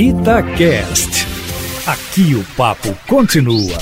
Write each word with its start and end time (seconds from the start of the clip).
Itacast. 0.00 1.26
Aqui 1.84 2.32
o 2.36 2.44
papo 2.56 2.96
continua. 3.08 3.76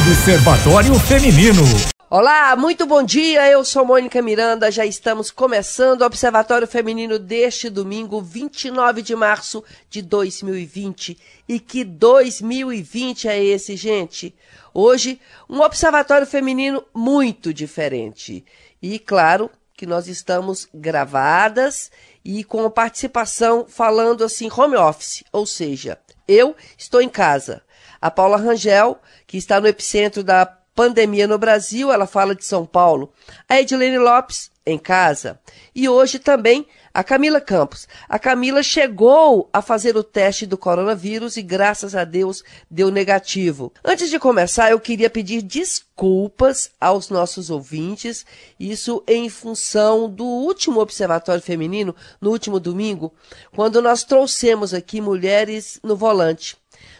Observatório 0.00 0.92
Feminino. 0.98 1.62
Olá, 2.10 2.56
muito 2.56 2.84
bom 2.86 3.04
dia. 3.04 3.48
Eu 3.48 3.64
sou 3.64 3.84
Mônica 3.84 4.20
Miranda. 4.20 4.68
Já 4.68 4.84
estamos 4.84 5.30
começando 5.30 6.02
o 6.02 6.04
Observatório 6.04 6.66
Feminino 6.66 7.20
deste 7.20 7.70
domingo, 7.70 8.20
29 8.20 9.00
de 9.00 9.14
março 9.14 9.62
de 9.88 10.02
2020. 10.02 11.16
E 11.48 11.60
que 11.60 11.84
2020 11.84 13.28
é 13.28 13.44
esse, 13.44 13.76
gente? 13.76 14.34
Hoje, 14.74 15.20
um 15.48 15.60
Observatório 15.60 16.26
Feminino 16.26 16.82
muito 16.92 17.54
diferente. 17.54 18.44
E, 18.82 18.98
claro, 18.98 19.48
que 19.82 19.86
nós 19.86 20.06
estamos 20.06 20.68
gravadas 20.72 21.90
e 22.24 22.44
com 22.44 22.68
participação 22.70 23.66
falando 23.68 24.24
assim 24.24 24.50
home 24.50 24.76
office, 24.76 25.24
ou 25.32 25.46
seja, 25.46 25.98
eu 26.26 26.54
estou 26.76 27.00
em 27.00 27.08
casa. 27.08 27.62
A 28.00 28.10
Paula 28.10 28.36
Rangel, 28.36 28.98
que 29.26 29.36
está 29.36 29.60
no 29.60 29.68
epicentro 29.68 30.22
da 30.22 30.46
pandemia 30.74 31.26
no 31.26 31.38
Brasil, 31.38 31.92
ela 31.92 32.06
fala 32.06 32.34
de 32.34 32.44
São 32.44 32.64
Paulo. 32.66 33.12
A 33.48 33.60
Edilene 33.60 33.98
Lopes, 33.98 34.50
em 34.64 34.78
casa. 34.78 35.38
E 35.74 35.88
hoje 35.88 36.18
também 36.18 36.66
a 36.94 37.02
Camila 37.02 37.40
Campos. 37.40 37.88
A 38.08 38.18
Camila 38.18 38.62
chegou 38.62 39.48
a 39.52 39.62
fazer 39.62 39.96
o 39.96 40.04
teste 40.04 40.44
do 40.46 40.58
coronavírus 40.58 41.36
e, 41.36 41.42
graças 41.42 41.94
a 41.94 42.04
Deus, 42.04 42.44
deu 42.70 42.90
negativo. 42.90 43.72
Antes 43.84 44.10
de 44.10 44.18
começar, 44.18 44.70
eu 44.70 44.80
queria 44.80 45.08
pedir 45.08 45.42
desculpas 45.42 46.70
aos 46.80 47.08
nossos 47.08 47.48
ouvintes, 47.48 48.26
isso 48.58 49.02
em 49.06 49.28
função 49.28 50.08
do 50.08 50.24
último 50.24 50.80
Observatório 50.80 51.42
Feminino, 51.42 51.94
no 52.20 52.30
último 52.30 52.60
domingo, 52.60 53.12
quando 53.54 53.80
nós 53.80 54.04
trouxemos 54.04 54.74
aqui 54.74 55.00
mulheres 55.00 55.80
no 55.82 55.96
volante. 55.96 56.56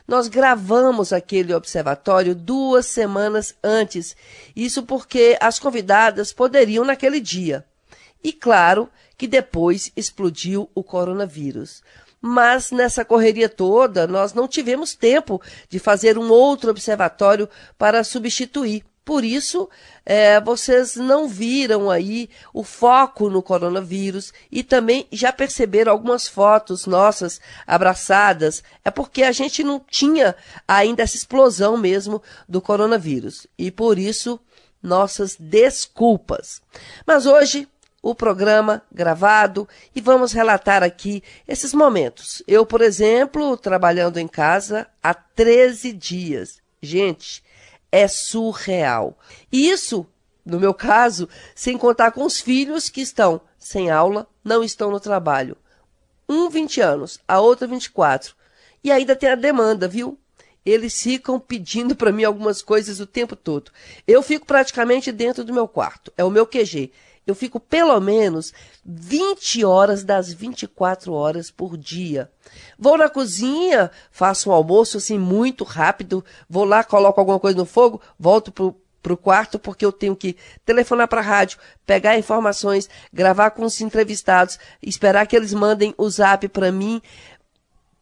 Nós 0.06 0.26
gravamos 0.26 1.12
aquele 1.12 1.54
observatório 1.54 2.34
duas 2.34 2.86
semanas 2.86 3.54
antes, 3.62 4.16
isso 4.54 4.82
porque 4.82 5.36
as 5.40 5.58
convidadas 5.58 6.32
poderiam 6.32 6.84
naquele 6.84 7.20
dia. 7.20 7.64
E 8.22 8.32
claro 8.32 8.88
que 9.22 9.28
depois 9.28 9.92
explodiu 9.96 10.68
o 10.74 10.82
coronavírus. 10.82 11.80
Mas 12.20 12.72
nessa 12.72 13.04
correria 13.04 13.48
toda, 13.48 14.04
nós 14.04 14.34
não 14.34 14.48
tivemos 14.48 14.96
tempo 14.96 15.40
de 15.68 15.78
fazer 15.78 16.18
um 16.18 16.28
outro 16.28 16.72
observatório 16.72 17.48
para 17.78 18.02
substituir. 18.02 18.84
Por 19.04 19.22
isso, 19.22 19.70
é, 20.04 20.40
vocês 20.40 20.96
não 20.96 21.28
viram 21.28 21.88
aí 21.88 22.28
o 22.52 22.64
foco 22.64 23.30
no 23.30 23.40
coronavírus 23.40 24.32
e 24.50 24.64
também 24.64 25.06
já 25.12 25.32
perceberam 25.32 25.92
algumas 25.92 26.26
fotos 26.26 26.84
nossas 26.84 27.40
abraçadas. 27.64 28.60
É 28.84 28.90
porque 28.90 29.22
a 29.22 29.30
gente 29.30 29.62
não 29.62 29.78
tinha 29.78 30.34
ainda 30.66 31.04
essa 31.04 31.14
explosão 31.14 31.76
mesmo 31.76 32.20
do 32.48 32.60
coronavírus. 32.60 33.46
E 33.56 33.70
por 33.70 34.00
isso, 34.00 34.40
nossas 34.82 35.36
desculpas. 35.38 36.60
Mas 37.06 37.24
hoje 37.24 37.68
o 38.02 38.14
programa 38.14 38.82
gravado 38.90 39.68
e 39.94 40.00
vamos 40.00 40.32
relatar 40.32 40.82
aqui 40.82 41.22
esses 41.46 41.72
momentos. 41.72 42.42
Eu, 42.48 42.66
por 42.66 42.80
exemplo, 42.80 43.56
trabalhando 43.56 44.18
em 44.18 44.26
casa 44.26 44.88
há 45.00 45.14
13 45.14 45.92
dias. 45.92 46.60
Gente, 46.82 47.44
é 47.92 48.08
surreal. 48.08 49.16
E 49.52 49.70
isso, 49.70 50.04
no 50.44 50.58
meu 50.58 50.74
caso, 50.74 51.28
sem 51.54 51.78
contar 51.78 52.10
com 52.10 52.24
os 52.24 52.40
filhos 52.40 52.88
que 52.88 53.00
estão 53.00 53.40
sem 53.56 53.90
aula, 53.90 54.26
não 54.42 54.64
estão 54.64 54.90
no 54.90 54.98
trabalho. 54.98 55.56
Um 56.28 56.50
20 56.50 56.80
anos, 56.80 57.20
a 57.28 57.40
outra 57.40 57.68
24. 57.68 58.34
E 58.82 58.90
ainda 58.90 59.14
tem 59.14 59.28
a 59.28 59.36
demanda, 59.36 59.86
viu? 59.86 60.18
Eles 60.64 61.00
ficam 61.00 61.38
pedindo 61.38 61.94
para 61.94 62.12
mim 62.12 62.24
algumas 62.24 62.62
coisas 62.62 63.00
o 63.00 63.06
tempo 63.06 63.36
todo. 63.36 63.70
Eu 64.06 64.22
fico 64.22 64.46
praticamente 64.46 65.12
dentro 65.12 65.44
do 65.44 65.52
meu 65.52 65.68
quarto. 65.68 66.12
É 66.16 66.24
o 66.24 66.30
meu 66.30 66.46
QG. 66.46 66.92
Eu 67.26 67.34
fico 67.34 67.60
pelo 67.60 67.98
menos 68.00 68.52
20 68.84 69.64
horas 69.64 70.02
das 70.02 70.32
24 70.32 71.12
horas 71.12 71.50
por 71.50 71.76
dia. 71.76 72.30
Vou 72.78 72.98
na 72.98 73.08
cozinha, 73.08 73.90
faço 74.10 74.50
um 74.50 74.52
almoço 74.52 74.96
assim 74.96 75.18
muito 75.18 75.62
rápido, 75.62 76.24
vou 76.48 76.64
lá, 76.64 76.82
coloco 76.82 77.20
alguma 77.20 77.38
coisa 77.38 77.56
no 77.56 77.64
fogo, 77.64 78.00
volto 78.18 78.50
pro 78.50 78.76
para 79.02 79.12
o 79.12 79.16
quarto 79.16 79.58
porque 79.58 79.84
eu 79.84 79.90
tenho 79.90 80.14
que 80.14 80.36
telefonar 80.64 81.08
para 81.08 81.20
a 81.20 81.24
rádio, 81.24 81.58
pegar 81.84 82.16
informações, 82.16 82.88
gravar 83.12 83.50
com 83.50 83.64
os 83.64 83.80
entrevistados, 83.80 84.58
esperar 84.80 85.26
que 85.26 85.34
eles 85.34 85.52
mandem 85.52 85.92
o 85.98 86.08
zap 86.08 86.46
para 86.48 86.70
mim, 86.70 87.02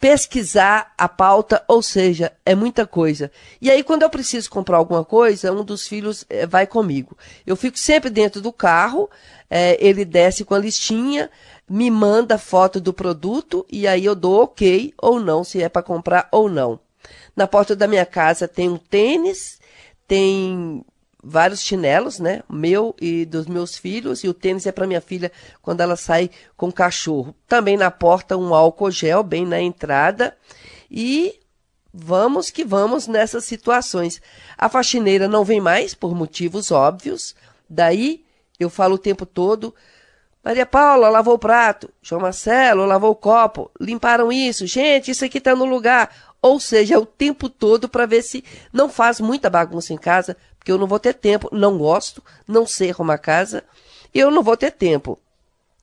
pesquisar 0.00 0.94
a 0.96 1.06
pauta, 1.06 1.62
ou 1.68 1.82
seja, 1.82 2.32
é 2.44 2.54
muita 2.54 2.86
coisa. 2.86 3.30
E 3.60 3.70
aí, 3.70 3.82
quando 3.84 4.02
eu 4.02 4.08
preciso 4.08 4.48
comprar 4.48 4.78
alguma 4.78 5.04
coisa, 5.04 5.52
um 5.52 5.62
dos 5.62 5.86
filhos 5.86 6.24
é, 6.30 6.46
vai 6.46 6.66
comigo. 6.66 7.16
Eu 7.46 7.54
fico 7.54 7.78
sempre 7.78 8.08
dentro 8.08 8.40
do 8.40 8.50
carro, 8.50 9.10
é, 9.50 9.76
ele 9.78 10.06
desce 10.06 10.42
com 10.42 10.54
a 10.54 10.58
listinha, 10.58 11.30
me 11.68 11.90
manda 11.90 12.38
foto 12.38 12.80
do 12.80 12.94
produto 12.94 13.66
e 13.70 13.86
aí 13.86 14.06
eu 14.06 14.14
dou 14.14 14.42
ok 14.42 14.94
ou 14.96 15.20
não, 15.20 15.44
se 15.44 15.62
é 15.62 15.68
para 15.68 15.82
comprar 15.82 16.28
ou 16.32 16.48
não. 16.48 16.80
Na 17.36 17.46
porta 17.46 17.76
da 17.76 17.86
minha 17.86 18.06
casa 18.06 18.48
tem 18.48 18.70
um 18.70 18.78
tênis, 18.78 19.60
tem 20.08 20.82
vários 21.22 21.60
chinelos, 21.62 22.18
né? 22.18 22.42
Meu 22.48 22.94
e 23.00 23.24
dos 23.24 23.46
meus 23.46 23.76
filhos, 23.76 24.24
e 24.24 24.28
o 24.28 24.34
tênis 24.34 24.66
é 24.66 24.72
para 24.72 24.86
minha 24.86 25.00
filha 25.00 25.30
quando 25.60 25.80
ela 25.80 25.96
sai 25.96 26.30
com 26.56 26.68
o 26.68 26.72
cachorro. 26.72 27.34
Também 27.46 27.76
na 27.76 27.90
porta 27.90 28.36
um 28.36 28.54
álcool 28.54 28.90
gel 28.90 29.22
bem 29.22 29.46
na 29.46 29.60
entrada 29.60 30.36
e 30.90 31.38
vamos 31.92 32.50
que 32.50 32.64
vamos 32.64 33.06
nessas 33.06 33.44
situações. 33.44 34.20
A 34.56 34.68
faxineira 34.68 35.28
não 35.28 35.44
vem 35.44 35.60
mais 35.60 35.94
por 35.94 36.14
motivos 36.14 36.70
óbvios. 36.70 37.34
Daí 37.68 38.24
eu 38.58 38.70
falo 38.70 38.94
o 38.94 38.98
tempo 38.98 39.24
todo 39.24 39.74
Maria 40.42 40.64
Paula 40.64 41.10
lavou 41.10 41.34
o 41.34 41.38
prato, 41.38 41.90
João 42.00 42.22
Marcelo 42.22 42.86
lavou 42.86 43.10
o 43.10 43.16
copo, 43.16 43.70
limparam 43.78 44.32
isso, 44.32 44.66
gente, 44.66 45.10
isso 45.10 45.24
aqui 45.24 45.36
está 45.36 45.54
no 45.54 45.66
lugar. 45.66 46.10
Ou 46.42 46.58
seja, 46.58 46.94
é 46.94 46.98
o 46.98 47.06
tempo 47.06 47.48
todo 47.48 47.88
para 47.88 48.06
ver 48.06 48.22
se 48.22 48.44
não 48.72 48.88
faz 48.88 49.20
muita 49.20 49.50
bagunça 49.50 49.92
em 49.92 49.98
casa, 49.98 50.36
porque 50.58 50.72
eu 50.72 50.78
não 50.78 50.86
vou 50.86 50.98
ter 50.98 51.14
tempo, 51.14 51.48
não 51.52 51.76
gosto, 51.76 52.22
não 52.46 52.66
sei 52.66 52.90
arrumar 52.90 53.18
casa, 53.18 53.64
eu 54.14 54.30
não 54.30 54.42
vou 54.42 54.56
ter 54.56 54.72
tempo. 54.72 55.18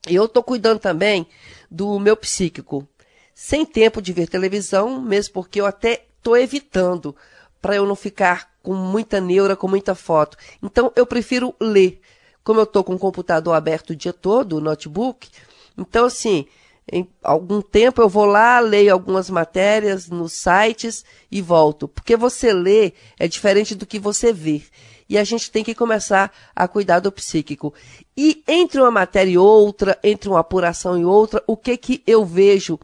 Eu 0.06 0.24
estou 0.24 0.42
cuidando 0.42 0.78
também 0.78 1.26
do 1.70 1.98
meu 1.98 2.16
psíquico. 2.16 2.86
Sem 3.34 3.64
tempo 3.64 4.02
de 4.02 4.12
ver 4.12 4.28
televisão, 4.28 5.00
mesmo 5.00 5.34
porque 5.34 5.60
eu 5.60 5.66
até 5.66 6.04
estou 6.18 6.36
evitando, 6.36 7.14
para 7.62 7.76
eu 7.76 7.86
não 7.86 7.94
ficar 7.94 8.50
com 8.62 8.74
muita 8.74 9.20
neura, 9.20 9.56
com 9.56 9.68
muita 9.68 9.94
foto. 9.94 10.36
Então, 10.62 10.92
eu 10.96 11.06
prefiro 11.06 11.54
ler. 11.60 12.00
Como 12.42 12.60
eu 12.60 12.64
estou 12.64 12.82
com 12.82 12.94
o 12.94 12.98
computador 12.98 13.54
aberto 13.54 13.90
o 13.90 13.96
dia 13.96 14.12
todo, 14.12 14.56
o 14.56 14.60
notebook, 14.60 15.28
então, 15.76 16.06
assim, 16.06 16.46
em 16.92 17.08
algum 17.22 17.60
tempo 17.60 18.00
eu 18.00 18.08
vou 18.08 18.24
lá, 18.24 18.60
leio 18.60 18.92
algumas 18.92 19.28
matérias 19.28 20.08
nos 20.08 20.32
sites 20.32 21.04
e 21.30 21.42
volto. 21.42 21.86
Porque 21.88 22.16
você 22.16 22.52
lê 22.52 22.92
é 23.18 23.28
diferente 23.28 23.74
do 23.74 23.86
que 23.86 23.98
você 23.98 24.32
vê. 24.32 24.62
E 25.08 25.16
a 25.16 25.24
gente 25.24 25.50
tem 25.50 25.64
que 25.64 25.74
começar 25.74 26.32
a 26.54 26.68
cuidar 26.68 27.00
do 27.00 27.10
psíquico. 27.10 27.72
E 28.16 28.42
entre 28.46 28.80
uma 28.80 28.90
matéria 28.90 29.32
e 29.32 29.38
outra, 29.38 29.98
entre 30.02 30.28
uma 30.28 30.40
apuração 30.40 30.98
e 30.98 31.04
outra, 31.04 31.42
o 31.46 31.56
que 31.56 31.76
que 31.76 32.02
eu 32.06 32.24
vejo 32.24 32.78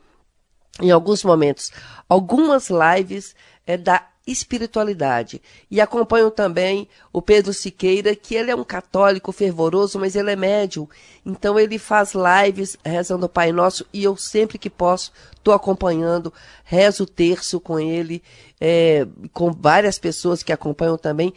em 0.80 0.90
alguns 0.90 1.22
momentos? 1.22 1.70
Algumas 2.08 2.70
lives 2.70 3.34
é 3.66 3.76
da 3.76 4.06
espiritualidade. 4.26 5.40
E 5.70 5.80
acompanho 5.80 6.30
também 6.30 6.88
o 7.12 7.20
Pedro 7.20 7.52
Siqueira, 7.52 8.16
que 8.16 8.34
ele 8.34 8.50
é 8.50 8.56
um 8.56 8.64
católico 8.64 9.32
fervoroso, 9.32 9.98
mas 9.98 10.16
ele 10.16 10.30
é 10.30 10.36
médium. 10.36 10.88
Então 11.24 11.58
ele 11.58 11.78
faz 11.78 12.12
lives 12.14 12.76
rezando 12.84 13.26
o 13.26 13.28
Pai 13.28 13.52
Nosso 13.52 13.86
e 13.92 14.02
eu 14.04 14.16
sempre 14.16 14.58
que 14.58 14.70
posso 14.70 15.12
estou 15.36 15.52
acompanhando, 15.52 16.32
rezo 16.64 17.04
o 17.04 17.06
terço 17.06 17.60
com 17.60 17.78
ele, 17.78 18.22
é, 18.58 19.06
com 19.32 19.52
várias 19.52 19.98
pessoas 19.98 20.42
que 20.42 20.52
acompanham 20.52 20.96
também. 20.96 21.34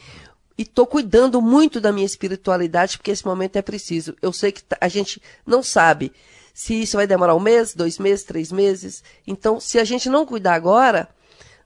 E 0.57 0.63
estou 0.63 0.87
cuidando 0.87 1.41
muito 1.41 1.79
da 1.79 1.91
minha 1.91 2.05
espiritualidade, 2.05 2.97
porque 2.97 3.11
esse 3.11 3.25
momento 3.25 3.57
é 3.57 3.61
preciso. 3.61 4.15
Eu 4.21 4.31
sei 4.31 4.51
que 4.51 4.63
a 4.79 4.87
gente 4.87 5.21
não 5.45 5.61
sabe 5.61 6.11
se 6.53 6.73
isso 6.81 6.97
vai 6.97 7.05
demorar 7.05 7.35
um 7.35 7.39
mês, 7.39 7.75
dois 7.75 7.99
meses, 7.99 8.23
três 8.23 8.51
meses. 8.51 9.03
Então, 9.27 9.59
se 9.59 9.77
a 9.77 9.83
gente 9.83 10.09
não 10.09 10.25
cuidar 10.25 10.55
agora, 10.55 11.07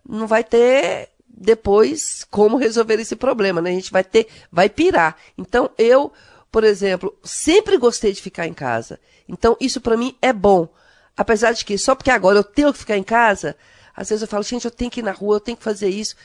não 0.07 0.27
vai 0.27 0.43
ter 0.43 1.10
depois 1.41 2.23
como 2.29 2.57
resolver 2.57 2.99
esse 2.99 3.15
problema, 3.15 3.61
né? 3.61 3.71
A 3.71 3.73
gente 3.73 3.91
vai 3.91 4.03
ter, 4.03 4.27
vai 4.51 4.69
pirar. 4.69 5.17
Então 5.37 5.71
eu, 5.77 6.13
por 6.51 6.63
exemplo, 6.63 7.17
sempre 7.23 7.77
gostei 7.77 8.13
de 8.13 8.21
ficar 8.21 8.47
em 8.47 8.53
casa. 8.53 8.99
Então 9.27 9.57
isso 9.59 9.81
para 9.81 9.97
mim 9.97 10.15
é 10.21 10.31
bom. 10.31 10.69
Apesar 11.17 11.51
de 11.51 11.65
que 11.65 11.77
só 11.77 11.95
porque 11.95 12.11
agora 12.11 12.37
eu 12.37 12.43
tenho 12.43 12.71
que 12.71 12.79
ficar 12.79 12.95
em 12.95 13.03
casa, 13.03 13.55
às 13.95 14.09
vezes 14.09 14.21
eu 14.21 14.27
falo, 14.27 14.43
gente, 14.43 14.65
eu 14.65 14.71
tenho 14.71 14.91
que 14.91 14.99
ir 14.99 15.03
na 15.03 15.11
rua, 15.11 15.37
eu 15.37 15.39
tenho 15.39 15.57
que 15.57 15.63
fazer 15.63 15.89
isso. 15.89 16.15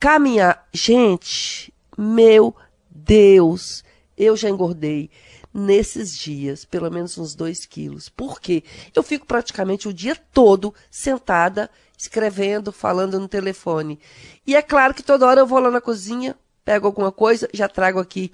Caminhar, 0.00 0.66
gente, 0.72 1.72
meu 1.96 2.54
Deus, 2.90 3.84
eu 4.16 4.36
já 4.36 4.48
engordei. 4.48 5.10
Nesses 5.56 6.14
dias, 6.14 6.66
pelo 6.66 6.90
menos 6.90 7.16
uns 7.16 7.34
dois 7.34 7.64
quilos. 7.64 8.10
Por 8.10 8.38
quê? 8.38 8.62
Eu 8.94 9.02
fico 9.02 9.24
praticamente 9.24 9.88
o 9.88 9.92
dia 9.92 10.14
todo 10.14 10.74
sentada, 10.90 11.70
escrevendo, 11.96 12.70
falando 12.70 13.18
no 13.18 13.26
telefone. 13.26 13.98
E 14.46 14.54
é 14.54 14.60
claro 14.60 14.92
que 14.92 15.02
toda 15.02 15.26
hora 15.26 15.40
eu 15.40 15.46
vou 15.46 15.58
lá 15.58 15.70
na 15.70 15.80
cozinha, 15.80 16.36
pego 16.62 16.86
alguma 16.86 17.10
coisa, 17.10 17.48
já 17.54 17.66
trago 17.68 17.98
aqui, 17.98 18.30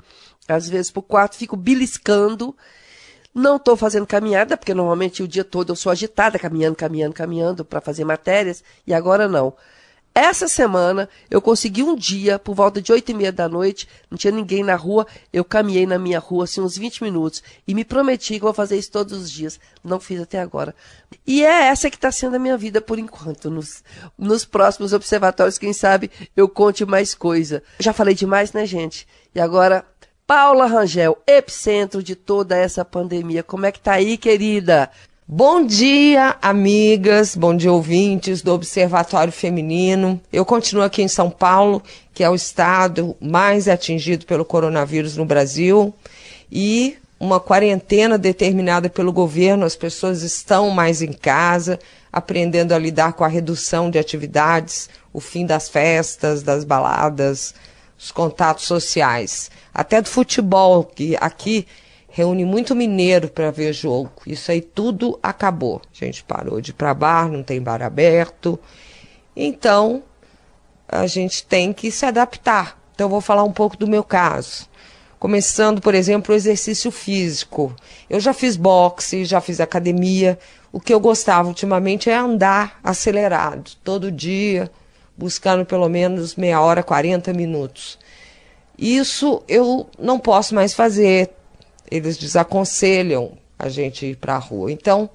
às 0.48 0.68
vezes, 0.68 0.90
para 0.90 0.98
o 0.98 1.04
quarto, 1.04 1.36
fico 1.36 1.56
beliscando. 1.56 2.56
Não 3.32 3.54
estou 3.54 3.76
fazendo 3.76 4.06
caminhada, 4.06 4.56
porque 4.56 4.74
normalmente 4.74 5.22
o 5.22 5.28
dia 5.28 5.44
todo 5.44 5.70
eu 5.70 5.76
sou 5.76 5.92
agitada, 5.92 6.40
caminhando, 6.40 6.74
caminhando, 6.74 7.14
caminhando 7.14 7.64
para 7.64 7.80
fazer 7.80 8.04
matérias, 8.04 8.64
e 8.84 8.92
agora 8.92 9.28
não. 9.28 9.54
Essa 10.14 10.46
semana 10.46 11.08
eu 11.30 11.40
consegui 11.40 11.82
um 11.82 11.96
dia, 11.96 12.38
por 12.38 12.54
volta 12.54 12.82
de 12.82 12.92
oito 12.92 13.10
e 13.10 13.14
meia 13.14 13.32
da 13.32 13.48
noite, 13.48 13.88
não 14.10 14.18
tinha 14.18 14.30
ninguém 14.30 14.62
na 14.62 14.76
rua, 14.76 15.06
eu 15.32 15.42
caminhei 15.42 15.86
na 15.86 15.98
minha 15.98 16.18
rua 16.18 16.44
assim 16.44 16.60
uns 16.60 16.76
20 16.76 17.02
minutos 17.02 17.42
e 17.66 17.74
me 17.74 17.82
prometi 17.82 18.34
que 18.34 18.40
vou 18.40 18.52
fazer 18.52 18.76
isso 18.76 18.90
todos 18.90 19.18
os 19.18 19.30
dias. 19.30 19.58
Não 19.82 19.98
fiz 19.98 20.20
até 20.20 20.38
agora. 20.38 20.74
E 21.26 21.42
é 21.42 21.68
essa 21.68 21.88
que 21.88 21.96
está 21.96 22.12
sendo 22.12 22.36
a 22.36 22.38
minha 22.38 22.58
vida 22.58 22.80
por 22.80 22.98
enquanto. 22.98 23.48
Nos, 23.48 23.82
nos 24.18 24.44
próximos 24.44 24.92
observatórios, 24.92 25.56
quem 25.56 25.72
sabe 25.72 26.10
eu 26.36 26.46
conte 26.46 26.84
mais 26.84 27.14
coisa. 27.14 27.62
Já 27.78 27.94
falei 27.94 28.14
demais, 28.14 28.52
né, 28.52 28.66
gente? 28.66 29.08
E 29.34 29.40
agora, 29.40 29.82
Paula 30.26 30.66
Rangel, 30.66 31.16
epicentro 31.26 32.02
de 32.02 32.14
toda 32.14 32.56
essa 32.56 32.84
pandemia. 32.84 33.42
Como 33.42 33.64
é 33.64 33.72
que 33.72 33.80
tá 33.80 33.92
aí, 33.92 34.18
querida? 34.18 34.90
Bom 35.26 35.64
dia, 35.64 36.36
amigas, 36.42 37.36
bom 37.36 37.56
dia, 37.56 37.72
ouvintes 37.72 38.42
do 38.42 38.52
Observatório 38.52 39.32
Feminino. 39.32 40.20
Eu 40.32 40.44
continuo 40.44 40.82
aqui 40.82 41.00
em 41.00 41.06
São 41.06 41.30
Paulo, 41.30 41.80
que 42.12 42.24
é 42.24 42.28
o 42.28 42.34
estado 42.34 43.16
mais 43.20 43.68
atingido 43.68 44.26
pelo 44.26 44.44
coronavírus 44.44 45.16
no 45.16 45.24
Brasil, 45.24 45.94
e 46.50 46.98
uma 47.20 47.38
quarentena 47.38 48.18
determinada 48.18 48.90
pelo 48.90 49.12
governo. 49.12 49.64
As 49.64 49.76
pessoas 49.76 50.22
estão 50.22 50.70
mais 50.70 51.00
em 51.00 51.12
casa, 51.12 51.78
aprendendo 52.12 52.72
a 52.72 52.78
lidar 52.78 53.12
com 53.12 53.22
a 53.22 53.28
redução 53.28 53.90
de 53.90 54.00
atividades, 54.00 54.90
o 55.12 55.20
fim 55.20 55.46
das 55.46 55.68
festas, 55.68 56.42
das 56.42 56.64
baladas, 56.64 57.54
os 57.96 58.10
contatos 58.10 58.64
sociais, 58.64 59.52
até 59.72 60.02
do 60.02 60.08
futebol, 60.08 60.82
que 60.82 61.16
aqui 61.20 61.64
reúne 62.12 62.44
muito 62.44 62.74
mineiro 62.74 63.28
para 63.28 63.50
ver 63.50 63.72
jogo. 63.72 64.12
Isso 64.26 64.52
aí 64.52 64.60
tudo 64.60 65.18
acabou. 65.22 65.80
A 65.90 66.04
gente 66.04 66.22
parou 66.22 66.60
de 66.60 66.70
ir 66.70 66.74
para 66.74 66.92
bar, 66.92 67.26
não 67.28 67.42
tem 67.42 67.60
bar 67.60 67.82
aberto. 67.82 68.60
Então, 69.34 70.02
a 70.86 71.06
gente 71.06 71.42
tem 71.44 71.72
que 71.72 71.90
se 71.90 72.04
adaptar. 72.04 72.78
Então, 72.94 73.06
eu 73.06 73.10
vou 73.10 73.22
falar 73.22 73.44
um 73.44 73.52
pouco 73.52 73.78
do 73.78 73.88
meu 73.88 74.04
caso. 74.04 74.68
Começando, 75.18 75.80
por 75.80 75.94
exemplo, 75.94 76.34
o 76.34 76.36
exercício 76.36 76.90
físico. 76.90 77.74
Eu 78.10 78.20
já 78.20 78.34
fiz 78.34 78.56
boxe, 78.56 79.24
já 79.24 79.40
fiz 79.40 79.58
academia. 79.58 80.38
O 80.70 80.78
que 80.78 80.92
eu 80.92 81.00
gostava 81.00 81.48
ultimamente 81.48 82.10
é 82.10 82.14
andar 82.14 82.78
acelerado, 82.84 83.70
todo 83.82 84.12
dia, 84.12 84.70
buscando 85.16 85.64
pelo 85.64 85.88
menos 85.88 86.36
meia 86.36 86.60
hora, 86.60 86.82
40 86.82 87.32
minutos. 87.32 87.98
Isso 88.76 89.42
eu 89.48 89.88
não 89.98 90.18
posso 90.18 90.54
mais 90.54 90.74
fazer 90.74 91.30
eles 91.92 92.16
desaconselham 92.16 93.32
a 93.58 93.68
gente 93.68 94.06
ir 94.06 94.16
para 94.16 94.34
a 94.34 94.38
rua. 94.38 94.72
Então, 94.72 95.10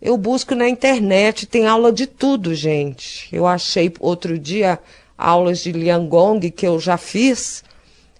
eu 0.00 0.16
busco 0.16 0.54
na 0.54 0.68
internet, 0.68 1.46
tem 1.46 1.66
aula 1.66 1.92
de 1.92 2.06
tudo, 2.06 2.54
gente. 2.54 3.28
Eu 3.30 3.46
achei 3.46 3.92
outro 4.00 4.38
dia 4.38 4.78
aulas 5.18 5.60
de 5.60 5.70
Liangong 5.70 6.50
que 6.50 6.66
eu 6.66 6.80
já 6.80 6.96
fiz 6.96 7.62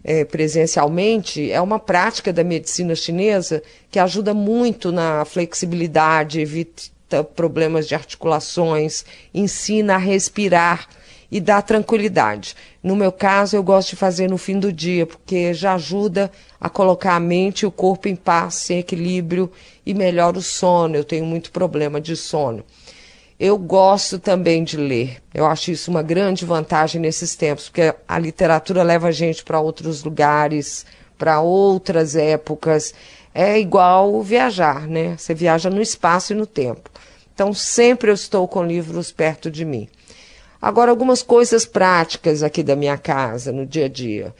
é, 0.02 0.22
presencialmente. 0.22 1.50
É 1.50 1.60
uma 1.62 1.78
prática 1.78 2.30
da 2.30 2.44
medicina 2.44 2.94
chinesa 2.94 3.62
que 3.90 3.98
ajuda 3.98 4.34
muito 4.34 4.92
na 4.92 5.24
flexibilidade, 5.24 6.40
evita 6.40 7.24
problemas 7.34 7.88
de 7.88 7.94
articulações, 7.94 9.04
ensina 9.32 9.94
a 9.94 9.98
respirar 9.98 10.88
e 11.30 11.40
dá 11.40 11.60
tranquilidade. 11.62 12.54
No 12.82 12.94
meu 12.94 13.10
caso, 13.10 13.56
eu 13.56 13.62
gosto 13.62 13.90
de 13.90 13.96
fazer 13.96 14.28
no 14.28 14.38
fim 14.38 14.58
do 14.58 14.72
dia, 14.72 15.06
porque 15.06 15.52
já 15.54 15.74
ajuda 15.74 16.30
a 16.60 16.68
colocar 16.68 17.14
a 17.14 17.20
mente 17.20 17.62
e 17.62 17.66
o 17.66 17.70
corpo 17.70 18.08
em 18.08 18.16
paz, 18.16 18.70
em 18.70 18.78
equilíbrio 18.78 19.50
e 19.84 19.94
melhora 19.94 20.38
o 20.38 20.42
sono. 20.42 20.96
Eu 20.96 21.04
tenho 21.04 21.24
muito 21.24 21.50
problema 21.50 22.00
de 22.00 22.16
sono. 22.16 22.64
Eu 23.38 23.58
gosto 23.58 24.18
também 24.18 24.62
de 24.62 24.76
ler. 24.76 25.20
Eu 25.32 25.46
acho 25.46 25.72
isso 25.72 25.90
uma 25.90 26.02
grande 26.02 26.44
vantagem 26.44 27.00
nesses 27.00 27.34
tempos, 27.34 27.68
porque 27.68 27.94
a 28.06 28.18
literatura 28.18 28.82
leva 28.82 29.08
a 29.08 29.12
gente 29.12 29.42
para 29.42 29.60
outros 29.60 30.04
lugares, 30.04 30.86
para 31.18 31.40
outras 31.40 32.14
épocas. 32.14 32.94
É 33.34 33.58
igual 33.58 34.22
viajar, 34.22 34.86
né? 34.86 35.16
Você 35.18 35.34
viaja 35.34 35.68
no 35.68 35.82
espaço 35.82 36.32
e 36.32 36.36
no 36.36 36.46
tempo. 36.46 36.88
Então, 37.34 37.52
sempre 37.52 38.10
eu 38.10 38.14
estou 38.14 38.46
com 38.46 38.64
livros 38.64 39.10
perto 39.10 39.50
de 39.50 39.64
mim. 39.64 39.88
Agora, 40.64 40.90
algumas 40.90 41.22
coisas 41.22 41.66
práticas 41.66 42.42
aqui 42.42 42.62
da 42.62 42.74
minha 42.74 42.96
casa, 42.96 43.52
no 43.52 43.66
dia 43.66 43.84
a 43.84 43.88
dia. 43.88 44.34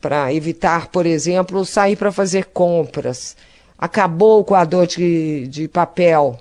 Para 0.00 0.32
evitar, 0.32 0.86
por 0.86 1.04
exemplo, 1.04 1.66
sair 1.66 1.96
para 1.96 2.10
fazer 2.10 2.46
compras. 2.46 3.36
Acabou 3.78 4.40
o 4.40 4.44
coador 4.44 4.86
de, 4.86 5.46
de 5.48 5.68
papel. 5.68 6.38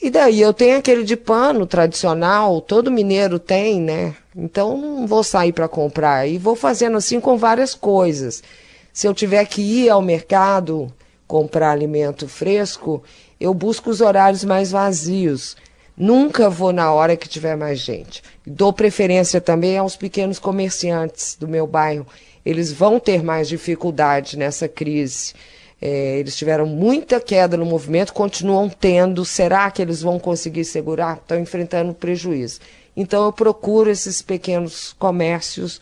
E 0.00 0.08
daí 0.08 0.40
eu 0.40 0.54
tenho 0.54 0.78
aquele 0.78 1.04
de 1.04 1.18
pano 1.18 1.66
tradicional, 1.66 2.62
todo 2.62 2.90
mineiro 2.90 3.38
tem, 3.38 3.78
né? 3.78 4.16
Então 4.34 4.74
não 4.74 5.06
vou 5.06 5.22
sair 5.22 5.52
para 5.52 5.68
comprar. 5.68 6.26
E 6.26 6.38
vou 6.38 6.56
fazendo 6.56 6.96
assim 6.96 7.20
com 7.20 7.36
várias 7.36 7.74
coisas. 7.74 8.42
Se 8.90 9.06
eu 9.06 9.12
tiver 9.12 9.44
que 9.44 9.60
ir 9.60 9.90
ao 9.90 10.00
mercado 10.00 10.90
comprar 11.28 11.72
alimento 11.72 12.26
fresco, 12.26 13.02
eu 13.38 13.52
busco 13.52 13.90
os 13.90 14.00
horários 14.00 14.44
mais 14.44 14.70
vazios 14.70 15.58
Nunca 15.96 16.50
vou 16.50 16.72
na 16.72 16.92
hora 16.92 17.16
que 17.16 17.28
tiver 17.28 17.56
mais 17.56 17.78
gente. 17.78 18.22
Dou 18.46 18.72
preferência 18.72 19.40
também 19.40 19.78
aos 19.78 19.96
pequenos 19.96 20.38
comerciantes 20.38 21.36
do 21.40 21.48
meu 21.48 21.66
bairro. 21.66 22.06
Eles 22.44 22.70
vão 22.70 23.00
ter 23.00 23.22
mais 23.22 23.48
dificuldade 23.48 24.36
nessa 24.36 24.68
crise. 24.68 25.32
É, 25.80 26.18
eles 26.18 26.36
tiveram 26.36 26.66
muita 26.66 27.18
queda 27.18 27.56
no 27.56 27.64
movimento, 27.64 28.12
continuam 28.12 28.68
tendo. 28.68 29.24
Será 29.24 29.70
que 29.70 29.80
eles 29.80 30.02
vão 30.02 30.18
conseguir 30.18 30.64
segurar? 30.64 31.16
Estão 31.16 31.40
enfrentando 31.40 31.94
prejuízo. 31.94 32.60
Então 32.94 33.24
eu 33.24 33.32
procuro 33.32 33.90
esses 33.90 34.20
pequenos 34.20 34.94
comércios 34.98 35.80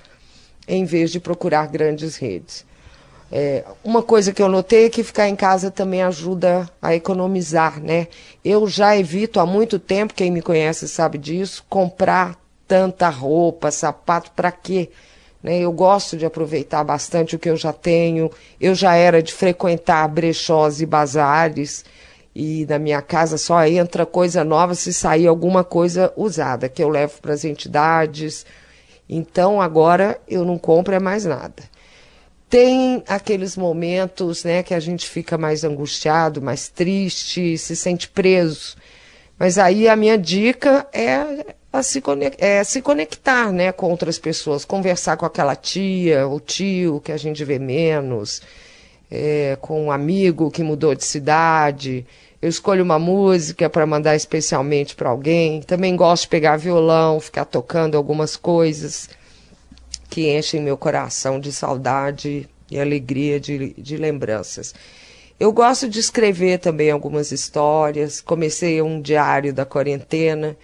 em 0.66 0.84
vez 0.84 1.10
de 1.10 1.18
procurar 1.18 1.66
grandes 1.66 2.16
redes. 2.16 2.64
É, 3.36 3.64
uma 3.82 4.00
coisa 4.00 4.32
que 4.32 4.40
eu 4.40 4.48
notei 4.48 4.86
é 4.86 4.88
que 4.88 5.02
ficar 5.02 5.28
em 5.28 5.34
casa 5.34 5.68
também 5.68 6.00
ajuda 6.04 6.70
a 6.80 6.94
economizar, 6.94 7.80
né? 7.80 8.06
Eu 8.44 8.68
já 8.68 8.96
evito 8.96 9.40
há 9.40 9.44
muito 9.44 9.76
tempo, 9.76 10.14
quem 10.14 10.30
me 10.30 10.40
conhece 10.40 10.86
sabe 10.86 11.18
disso, 11.18 11.64
comprar 11.68 12.38
tanta 12.68 13.08
roupa, 13.08 13.72
sapato, 13.72 14.30
para 14.36 14.52
quê? 14.52 14.88
Né? 15.42 15.58
Eu 15.58 15.72
gosto 15.72 16.16
de 16.16 16.24
aproveitar 16.24 16.84
bastante 16.84 17.34
o 17.34 17.38
que 17.40 17.50
eu 17.50 17.56
já 17.56 17.72
tenho. 17.72 18.30
Eu 18.60 18.72
já 18.72 18.94
era 18.94 19.20
de 19.20 19.34
frequentar 19.34 20.06
brechós 20.06 20.80
e 20.80 20.86
bazares, 20.86 21.84
e 22.32 22.64
na 22.68 22.78
minha 22.78 23.02
casa 23.02 23.36
só 23.36 23.66
entra 23.66 24.06
coisa 24.06 24.44
nova 24.44 24.76
se 24.76 24.92
sair 24.94 25.26
alguma 25.26 25.64
coisa 25.64 26.12
usada, 26.16 26.68
que 26.68 26.80
eu 26.80 26.88
levo 26.88 27.20
para 27.20 27.34
as 27.34 27.44
entidades. 27.44 28.46
Então 29.08 29.60
agora 29.60 30.20
eu 30.28 30.44
não 30.44 30.56
compro 30.56 30.94
é 30.94 31.00
mais 31.00 31.24
nada. 31.24 31.74
Tem 32.54 33.02
aqueles 33.08 33.56
momentos 33.56 34.44
né, 34.44 34.62
que 34.62 34.74
a 34.74 34.78
gente 34.78 35.08
fica 35.08 35.36
mais 35.36 35.64
angustiado, 35.64 36.40
mais 36.40 36.68
triste, 36.68 37.58
se 37.58 37.74
sente 37.74 38.08
preso. 38.08 38.76
Mas 39.36 39.58
aí 39.58 39.88
a 39.88 39.96
minha 39.96 40.16
dica 40.16 40.86
é, 40.92 41.52
a 41.72 41.82
se, 41.82 42.00
conectar, 42.00 42.46
é 42.46 42.62
se 42.62 42.80
conectar 42.80 43.50
né, 43.50 43.72
com 43.72 43.90
outras 43.90 44.20
pessoas, 44.20 44.64
conversar 44.64 45.16
com 45.16 45.26
aquela 45.26 45.56
tia 45.56 46.28
ou 46.28 46.38
tio 46.38 47.00
que 47.00 47.10
a 47.10 47.16
gente 47.16 47.44
vê 47.44 47.58
menos, 47.58 48.40
é, 49.10 49.58
com 49.60 49.86
um 49.86 49.90
amigo 49.90 50.48
que 50.48 50.62
mudou 50.62 50.94
de 50.94 51.04
cidade. 51.04 52.06
Eu 52.40 52.48
escolho 52.48 52.84
uma 52.84 53.00
música 53.00 53.68
para 53.68 53.84
mandar 53.84 54.14
especialmente 54.14 54.94
para 54.94 55.10
alguém. 55.10 55.60
Também 55.62 55.96
gosto 55.96 56.22
de 56.22 56.28
pegar 56.28 56.56
violão, 56.56 57.18
ficar 57.18 57.46
tocando 57.46 57.96
algumas 57.96 58.36
coisas 58.36 59.08
que 60.14 60.30
enchem 60.30 60.62
meu 60.62 60.76
coração 60.76 61.40
de 61.40 61.52
saudade 61.52 62.48
e 62.70 62.78
alegria 62.78 63.40
de, 63.40 63.74
de 63.74 63.96
lembranças. 63.96 64.72
Eu 65.40 65.52
gosto 65.52 65.88
de 65.88 65.98
escrever 65.98 66.60
também 66.60 66.88
algumas 66.88 67.32
histórias. 67.32 68.20
Comecei 68.20 68.80
um 68.80 69.02
diário 69.02 69.52
da 69.52 69.64
quarentena. 69.66 70.56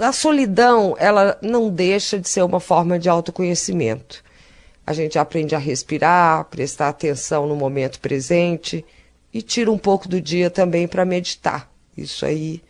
a 0.00 0.10
solidão, 0.10 0.96
ela 0.98 1.38
não 1.40 1.70
deixa 1.70 2.18
de 2.18 2.28
ser 2.28 2.42
uma 2.42 2.58
forma 2.58 2.98
de 2.98 3.08
autoconhecimento. 3.08 4.24
A 4.84 4.92
gente 4.92 5.16
aprende 5.16 5.54
a 5.54 5.58
respirar, 5.58 6.46
prestar 6.46 6.88
atenção 6.88 7.46
no 7.46 7.54
momento 7.54 8.00
presente 8.00 8.84
e 9.32 9.40
tira 9.40 9.70
um 9.70 9.78
pouco 9.78 10.08
do 10.08 10.20
dia 10.20 10.50
também 10.50 10.88
para 10.88 11.04
meditar. 11.04 11.70
Isso 11.96 12.26
aí 12.26 12.60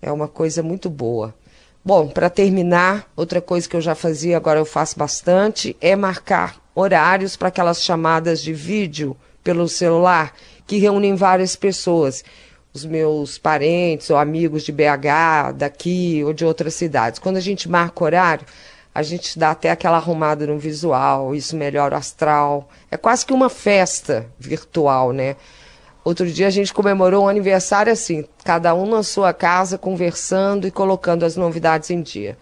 é 0.00 0.12
uma 0.12 0.28
coisa 0.28 0.62
muito 0.62 0.88
boa. 0.88 1.34
Bom, 1.84 2.06
para 2.06 2.30
terminar, 2.30 3.10
outra 3.16 3.40
coisa 3.40 3.68
que 3.68 3.74
eu 3.74 3.80
já 3.80 3.96
fazia, 3.96 4.36
agora 4.36 4.60
eu 4.60 4.64
faço 4.64 4.96
bastante, 4.96 5.76
é 5.80 5.96
marcar 5.96 6.62
horários 6.76 7.36
para 7.36 7.48
aquelas 7.48 7.82
chamadas 7.82 8.40
de 8.40 8.52
vídeo 8.52 9.16
pelo 9.42 9.68
celular 9.68 10.32
que 10.64 10.78
reúnem 10.78 11.16
várias 11.16 11.56
pessoas. 11.56 12.22
Os 12.72 12.84
meus 12.84 13.36
parentes 13.36 14.10
ou 14.10 14.16
amigos 14.16 14.62
de 14.62 14.70
BH, 14.70 15.54
daqui 15.56 16.22
ou 16.24 16.32
de 16.32 16.44
outras 16.44 16.74
cidades. 16.74 17.18
Quando 17.18 17.38
a 17.38 17.40
gente 17.40 17.68
marca 17.68 18.04
horário, 18.04 18.46
a 18.94 19.02
gente 19.02 19.36
dá 19.36 19.50
até 19.50 19.72
aquela 19.72 19.96
arrumada 19.96 20.46
no 20.46 20.58
visual, 20.60 21.34
isso 21.34 21.56
melhora 21.56 21.96
o 21.96 21.98
astral. 21.98 22.68
É 22.92 22.96
quase 22.96 23.26
que 23.26 23.32
uma 23.32 23.48
festa 23.48 24.26
virtual, 24.38 25.12
né? 25.12 25.34
Outro 26.04 26.28
dia 26.30 26.48
a 26.48 26.50
gente 26.50 26.74
comemorou 26.74 27.24
um 27.24 27.28
aniversário 27.28 27.92
assim, 27.92 28.24
cada 28.44 28.74
um 28.74 28.86
na 28.86 29.04
sua 29.04 29.32
casa, 29.32 29.78
conversando 29.78 30.66
e 30.66 30.70
colocando 30.70 31.24
as 31.24 31.36
novidades 31.36 31.90
em 31.90 32.02
dia. 32.02 32.36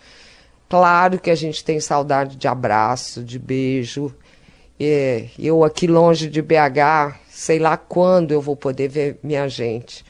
Claro 0.68 1.18
que 1.18 1.30
a 1.30 1.34
gente 1.34 1.62
tem 1.62 1.78
saudade 1.78 2.36
de 2.36 2.48
abraço, 2.48 3.22
de 3.22 3.38
beijo. 3.38 4.14
É, 4.78 5.26
eu 5.38 5.62
aqui 5.62 5.86
longe 5.86 6.30
de 6.30 6.40
BH, 6.40 7.18
sei 7.28 7.58
lá 7.58 7.76
quando 7.76 8.32
eu 8.32 8.40
vou 8.40 8.56
poder 8.56 8.88
ver 8.88 9.18
minha 9.22 9.46
gente. 9.46 10.04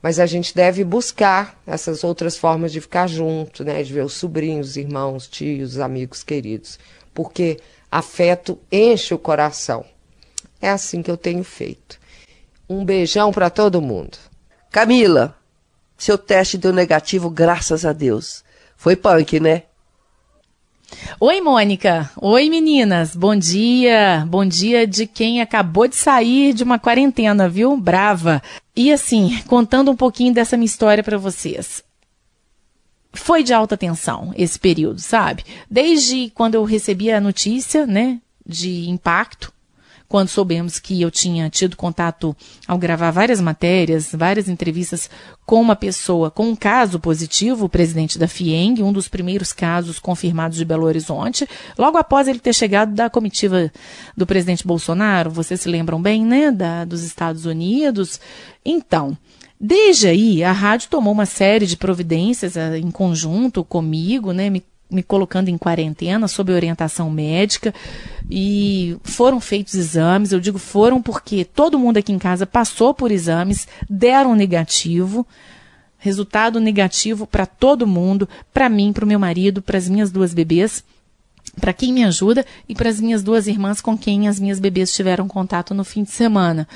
Mas 0.00 0.18
a 0.18 0.24
gente 0.24 0.54
deve 0.54 0.84
buscar 0.84 1.60
essas 1.66 2.04
outras 2.04 2.38
formas 2.38 2.72
de 2.72 2.80
ficar 2.80 3.06
junto, 3.06 3.64
né? 3.64 3.82
De 3.82 3.92
ver 3.92 4.04
os 4.04 4.14
sobrinhos, 4.14 4.76
irmãos, 4.76 5.26
tios, 5.26 5.78
amigos 5.78 6.22
queridos. 6.22 6.78
Porque 7.12 7.58
afeto 7.90 8.58
enche 8.70 9.12
o 9.12 9.18
coração. 9.18 9.84
É 10.60 10.70
assim 10.70 11.02
que 11.02 11.10
eu 11.10 11.16
tenho 11.16 11.42
feito. 11.42 11.98
Um 12.68 12.84
beijão 12.84 13.30
para 13.30 13.50
todo 13.50 13.82
mundo. 13.82 14.16
Camila, 14.70 15.36
seu 15.96 16.16
teste 16.16 16.56
deu 16.56 16.72
negativo, 16.72 17.28
graças 17.28 17.84
a 17.84 17.92
Deus. 17.92 18.42
Foi 18.76 18.96
punk, 18.96 19.38
né? 19.38 19.64
Oi, 21.20 21.40
Mônica. 21.40 22.10
Oi, 22.20 22.48
meninas. 22.48 23.14
Bom 23.14 23.36
dia. 23.36 24.24
Bom 24.28 24.44
dia 24.44 24.86
de 24.86 25.06
quem 25.06 25.40
acabou 25.40 25.86
de 25.86 25.96
sair 25.96 26.52
de 26.52 26.62
uma 26.62 26.78
quarentena, 26.78 27.48
viu? 27.48 27.76
Brava. 27.76 28.42
E 28.74 28.92
assim, 28.92 29.40
contando 29.46 29.90
um 29.90 29.96
pouquinho 29.96 30.34
dessa 30.34 30.56
minha 30.56 30.66
história 30.66 31.02
para 31.02 31.18
vocês. 31.18 31.82
Foi 33.12 33.42
de 33.42 33.54
alta 33.54 33.76
tensão 33.76 34.32
esse 34.36 34.58
período, 34.58 35.00
sabe? 35.00 35.44
Desde 35.70 36.30
quando 36.34 36.56
eu 36.56 36.64
recebi 36.64 37.12
a 37.12 37.20
notícia, 37.20 37.86
né, 37.86 38.20
de 38.44 38.88
impacto 38.90 39.53
quando 40.08 40.28
soubemos 40.28 40.78
que 40.78 41.00
eu 41.00 41.10
tinha 41.10 41.48
tido 41.50 41.76
contato 41.76 42.36
ao 42.66 42.78
gravar 42.78 43.10
várias 43.10 43.40
matérias, 43.40 44.10
várias 44.12 44.48
entrevistas 44.48 45.10
com 45.44 45.60
uma 45.60 45.76
pessoa 45.76 46.30
com 46.30 46.48
um 46.48 46.56
caso 46.56 46.98
positivo, 47.00 47.66
o 47.66 47.68
presidente 47.68 48.18
da 48.18 48.28
FIENG, 48.28 48.82
um 48.82 48.92
dos 48.92 49.08
primeiros 49.08 49.52
casos 49.52 49.98
confirmados 49.98 50.56
de 50.56 50.64
Belo 50.64 50.84
Horizonte, 50.84 51.48
logo 51.78 51.98
após 51.98 52.28
ele 52.28 52.38
ter 52.38 52.54
chegado 52.54 52.94
da 52.94 53.10
comitiva 53.10 53.70
do 54.16 54.26
presidente 54.26 54.66
Bolsonaro, 54.66 55.30
vocês 55.30 55.60
se 55.60 55.68
lembram 55.68 56.00
bem, 56.00 56.24
né, 56.24 56.50
da, 56.50 56.84
dos 56.84 57.02
Estados 57.02 57.46
Unidos. 57.46 58.20
Então, 58.64 59.16
Desde 59.66 60.08
aí, 60.08 60.44
a 60.44 60.52
rádio 60.52 60.90
tomou 60.90 61.12
uma 61.12 61.24
série 61.24 61.64
de 61.64 61.76
providências 61.76 62.54
eh, 62.54 62.76
em 62.76 62.90
conjunto 62.90 63.64
comigo, 63.64 64.32
né, 64.32 64.50
me 64.50 64.62
me 64.94 65.02
colocando 65.02 65.48
em 65.48 65.58
quarentena 65.58 66.28
sob 66.28 66.52
orientação 66.52 67.10
médica 67.10 67.74
e 68.30 68.96
foram 69.02 69.40
feitos 69.40 69.74
exames. 69.74 70.32
Eu 70.32 70.40
digo 70.40 70.58
foram 70.58 71.02
porque 71.02 71.44
todo 71.44 71.78
mundo 71.78 71.98
aqui 71.98 72.12
em 72.12 72.18
casa 72.18 72.46
passou 72.46 72.94
por 72.94 73.10
exames, 73.10 73.66
deram 73.88 74.34
negativo. 74.34 75.26
Resultado 75.98 76.60
negativo 76.60 77.26
para 77.26 77.46
todo 77.46 77.86
mundo, 77.86 78.28
para 78.52 78.68
mim, 78.68 78.92
para 78.92 79.04
o 79.04 79.08
meu 79.08 79.18
marido, 79.18 79.62
para 79.62 79.78
as 79.78 79.88
minhas 79.88 80.10
duas 80.10 80.34
bebês, 80.34 80.84
para 81.58 81.72
quem 81.72 81.92
me 81.92 82.04
ajuda 82.04 82.44
e 82.68 82.74
para 82.74 82.90
as 82.90 83.00
minhas 83.00 83.22
duas 83.22 83.46
irmãs 83.46 83.80
com 83.80 83.96
quem 83.96 84.28
as 84.28 84.38
minhas 84.38 84.60
bebês 84.60 84.92
tiveram 84.92 85.26
contato 85.26 85.72
no 85.72 85.82
fim 85.82 86.02
de 86.02 86.10
semana. 86.10 86.68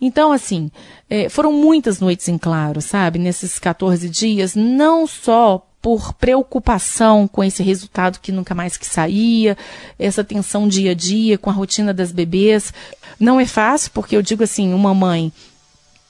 Então, 0.00 0.32
assim, 0.32 0.70
é, 1.08 1.28
foram 1.28 1.52
muitas 1.52 2.00
noites 2.00 2.28
em 2.28 2.36
claro, 2.36 2.80
sabe, 2.80 3.18
nesses 3.18 3.58
14 3.58 4.08
dias, 4.08 4.54
não 4.54 5.06
só 5.06 5.66
por 5.84 6.14
preocupação 6.14 7.28
com 7.28 7.44
esse 7.44 7.62
resultado 7.62 8.18
que 8.18 8.32
nunca 8.32 8.54
mais 8.54 8.74
que 8.74 8.86
saía, 8.86 9.54
essa 9.98 10.24
tensão 10.24 10.66
dia 10.66 10.92
a 10.92 10.94
dia 10.94 11.36
com 11.36 11.50
a 11.50 11.52
rotina 11.52 11.92
das 11.92 12.10
bebês. 12.10 12.72
Não 13.20 13.38
é 13.38 13.44
fácil, 13.44 13.90
porque 13.92 14.16
eu 14.16 14.22
digo 14.22 14.42
assim, 14.42 14.72
uma 14.72 14.94
mãe, 14.94 15.30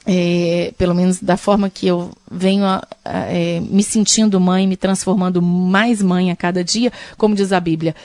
é, 0.07 0.73
pelo 0.79 0.95
menos 0.95 1.21
da 1.21 1.37
forma 1.37 1.69
que 1.69 1.89
eu 1.89 2.13
venho 2.31 2.65
a, 2.65 2.87
a, 3.05 3.19
é, 3.23 3.59
me 3.59 3.83
sentindo 3.83 4.39
mãe, 4.39 4.65
me 4.65 4.77
transformando 4.77 5.43
mais 5.43 6.01
mãe 6.01 6.31
a 6.31 6.37
cada 6.37 6.63
dia, 6.63 6.93
como 7.19 7.35
diz 7.35 7.51
a 7.51 7.59
Bíblia, 7.59 7.97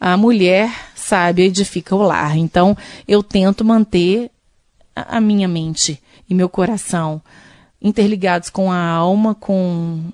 a 0.00 0.16
mulher 0.16 0.72
sabe 0.94 1.42
edifica 1.42 1.94
o 1.94 2.00
lar. 2.00 2.38
Então 2.38 2.74
eu 3.06 3.22
tento 3.22 3.66
manter 3.66 4.30
a, 4.96 5.18
a 5.18 5.20
minha 5.20 5.46
mente 5.46 6.02
e 6.26 6.34
meu 6.34 6.48
coração 6.48 7.20
interligados 7.82 8.48
com 8.48 8.72
a 8.72 8.82
alma, 8.82 9.34
com 9.34 10.10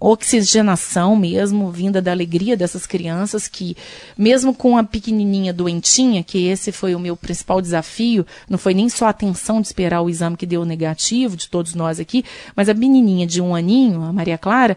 oxigenação 0.00 1.16
mesmo, 1.16 1.70
vinda 1.70 2.00
da 2.00 2.10
alegria 2.10 2.56
dessas 2.56 2.86
crianças 2.86 3.48
que, 3.48 3.76
mesmo 4.16 4.54
com 4.54 4.76
a 4.76 4.84
pequenininha 4.84 5.52
doentinha, 5.52 6.22
que 6.22 6.46
esse 6.46 6.72
foi 6.72 6.94
o 6.94 7.00
meu 7.00 7.16
principal 7.16 7.60
desafio, 7.60 8.26
não 8.48 8.58
foi 8.58 8.74
nem 8.74 8.88
só 8.88 9.06
a 9.06 9.10
atenção 9.10 9.60
de 9.60 9.68
esperar 9.68 10.02
o 10.02 10.10
exame 10.10 10.36
que 10.36 10.46
deu 10.46 10.64
negativo 10.64 11.36
de 11.36 11.48
todos 11.48 11.74
nós 11.74 12.00
aqui, 12.00 12.24
mas 12.54 12.68
a 12.68 12.74
menininha 12.74 13.26
de 13.26 13.40
um 13.40 13.54
aninho, 13.54 14.02
a 14.02 14.12
Maria 14.12 14.38
Clara, 14.38 14.76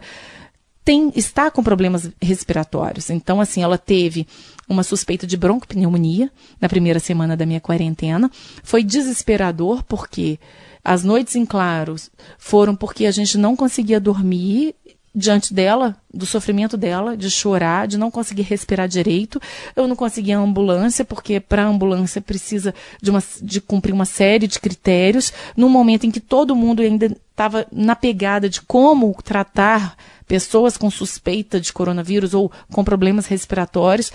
tem, 0.84 1.12
está 1.14 1.50
com 1.50 1.62
problemas 1.62 2.10
respiratórios. 2.20 3.08
Então, 3.10 3.40
assim, 3.40 3.62
ela 3.62 3.78
teve 3.78 4.26
uma 4.68 4.82
suspeita 4.82 5.26
de 5.26 5.36
broncopneumonia 5.36 6.30
na 6.60 6.68
primeira 6.68 6.98
semana 6.98 7.36
da 7.36 7.46
minha 7.46 7.60
quarentena. 7.60 8.30
Foi 8.62 8.82
desesperador 8.82 9.82
porque 9.84 10.38
as 10.84 11.04
noites 11.04 11.36
em 11.36 11.46
claros 11.46 12.10
foram 12.38 12.74
porque 12.74 13.06
a 13.06 13.10
gente 13.10 13.38
não 13.38 13.54
conseguia 13.54 14.00
dormir 14.00 14.74
diante 15.14 15.52
dela, 15.52 15.96
do 16.12 16.24
sofrimento 16.24 16.76
dela, 16.76 17.16
de 17.16 17.30
chorar, 17.30 17.86
de 17.86 17.98
não 17.98 18.10
conseguir 18.10 18.42
respirar 18.42 18.88
direito. 18.88 19.40
Eu 19.76 19.86
não 19.86 19.94
conseguia 19.94 20.38
ambulância, 20.38 21.04
porque 21.04 21.38
para 21.38 21.64
ambulância 21.64 22.20
precisa 22.20 22.74
de, 23.00 23.10
uma, 23.10 23.22
de 23.42 23.60
cumprir 23.60 23.92
uma 23.92 24.06
série 24.06 24.46
de 24.46 24.58
critérios, 24.58 25.32
num 25.56 25.68
momento 25.68 26.06
em 26.06 26.10
que 26.10 26.20
todo 26.20 26.56
mundo 26.56 26.80
ainda 26.80 27.14
estava 27.30 27.66
na 27.70 27.94
pegada 27.94 28.48
de 28.48 28.62
como 28.62 29.14
tratar 29.22 29.96
pessoas 30.26 30.78
com 30.78 30.90
suspeita 30.90 31.60
de 31.60 31.72
coronavírus 31.72 32.32
ou 32.32 32.50
com 32.72 32.82
problemas 32.82 33.26
respiratórios, 33.26 34.10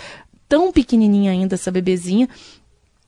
tão 0.48 0.72
pequenininha 0.72 1.30
ainda 1.30 1.54
essa 1.54 1.70
bebezinha, 1.70 2.28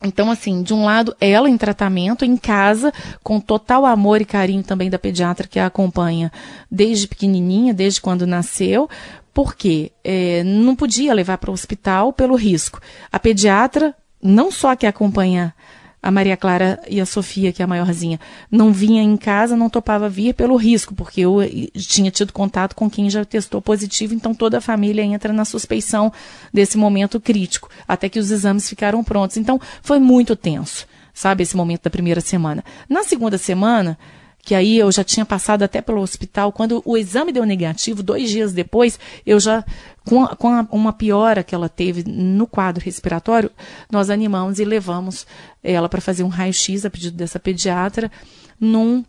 então, 0.03 0.31
assim, 0.31 0.63
de 0.63 0.73
um 0.73 0.85
lado, 0.85 1.15
ela 1.21 1.49
em 1.49 1.59
tratamento, 1.59 2.25
em 2.25 2.37
casa, 2.37 2.93
com 3.23 3.39
total 3.39 3.85
amor 3.85 4.21
e 4.21 4.25
carinho 4.25 4.63
também 4.63 4.89
da 4.89 4.99
pediatra 4.99 5.47
que 5.47 5.59
a 5.59 5.67
acompanha 5.67 6.33
desde 6.71 7.07
pequenininha, 7.07 7.75
desde 7.75 8.01
quando 8.01 8.27
nasceu, 8.27 8.89
porque 9.35 9.93
é, 10.03 10.43
não 10.43 10.75
podia 10.75 11.13
levar 11.13 11.37
para 11.39 11.51
o 11.51 11.55
hospital 11.55 12.13
pelo 12.13 12.35
risco. 12.35 12.81
A 13.13 13.19
pediatra, 13.19 13.95
não 14.23 14.51
só 14.51 14.75
que 14.75 14.87
acompanha 14.87 15.55
a 16.03 16.11
Maria 16.11 16.37
Clara 16.37 16.81
e 16.89 17.01
a 17.01 17.07
Sofia, 17.07 17.53
que 17.53 17.63
é 17.63 17.65
a 17.65 17.69
maiorzinha, 17.69 18.19
não 18.51 18.73
vinha 18.73 19.03
em 19.03 19.17
casa, 19.17 19.57
não 19.57 19.69
topava 19.69 20.09
vir 20.09 20.35
pelo 20.35 20.57
risco, 20.57 20.95
porque 20.95 21.21
eu 21.21 21.39
tinha 21.75 22.11
tido 22.11 22.33
contato 22.33 22.75
com 22.75 22.89
quem 22.89 23.11
já 23.11 23.25
testou 23.25 23.61
positivo, 23.61 24.15
então 24.15 24.35
toda 24.35 24.59
a 24.59 24.61
família 24.61 25.03
entra 25.03 25.33
na 25.33 25.45
suspeição 25.45 26.13
desse 26.53 26.79
momento 26.79 27.21
crítico, 27.21 27.69
até 27.87 28.09
que 28.09 28.19
os 28.19 28.31
exames 28.31 28.69
ficaram 28.69 29.05
prontos. 29.05 29.37
Então 29.37 29.61
foi 29.83 29.99
muito 29.99 30.35
tenso, 30.35 30.87
sabe, 31.13 31.43
esse 31.43 31.57
momento 31.57 31.83
da 31.83 31.91
primeira 31.91 32.21
semana. 32.21 32.65
Na 32.89 33.03
segunda 33.03 33.37
semana, 33.37 33.99
que 34.43 34.55
aí 34.55 34.79
eu 34.79 34.91
já 34.91 35.05
tinha 35.05 35.25
passado 35.25 35.63
até 35.63 35.81
pelo 35.81 36.01
hospital. 36.01 36.53
Quando 36.53 36.83
o 36.85 36.97
exame 36.97 37.33
deu 37.33 37.45
negativo, 37.45 38.03
dois 38.03 38.31
dias 38.31 38.53
depois, 38.53 38.99
eu 39.27 39.39
já, 39.39 39.65
com, 40.05 40.27
com 40.27 40.49
a, 40.49 40.67
uma 40.71 40.93
piora 40.93 41.43
que 41.43 41.55
ela 41.55 41.69
teve 41.69 42.05
no 42.07 42.47
quadro 42.47 42.85
respiratório, 42.85 43.51
nós 43.91 44.11
animamos 44.11 44.59
e 44.59 44.65
levamos 44.65 45.27
ela 45.63 45.89
para 45.89 46.01
fazer 46.01 46.23
um 46.23 46.29
raio-x 46.29 46.85
a 46.85 46.91
pedido 46.91 47.17
dessa 47.17 47.39
pediatra 47.39 48.11
num 48.59 49.05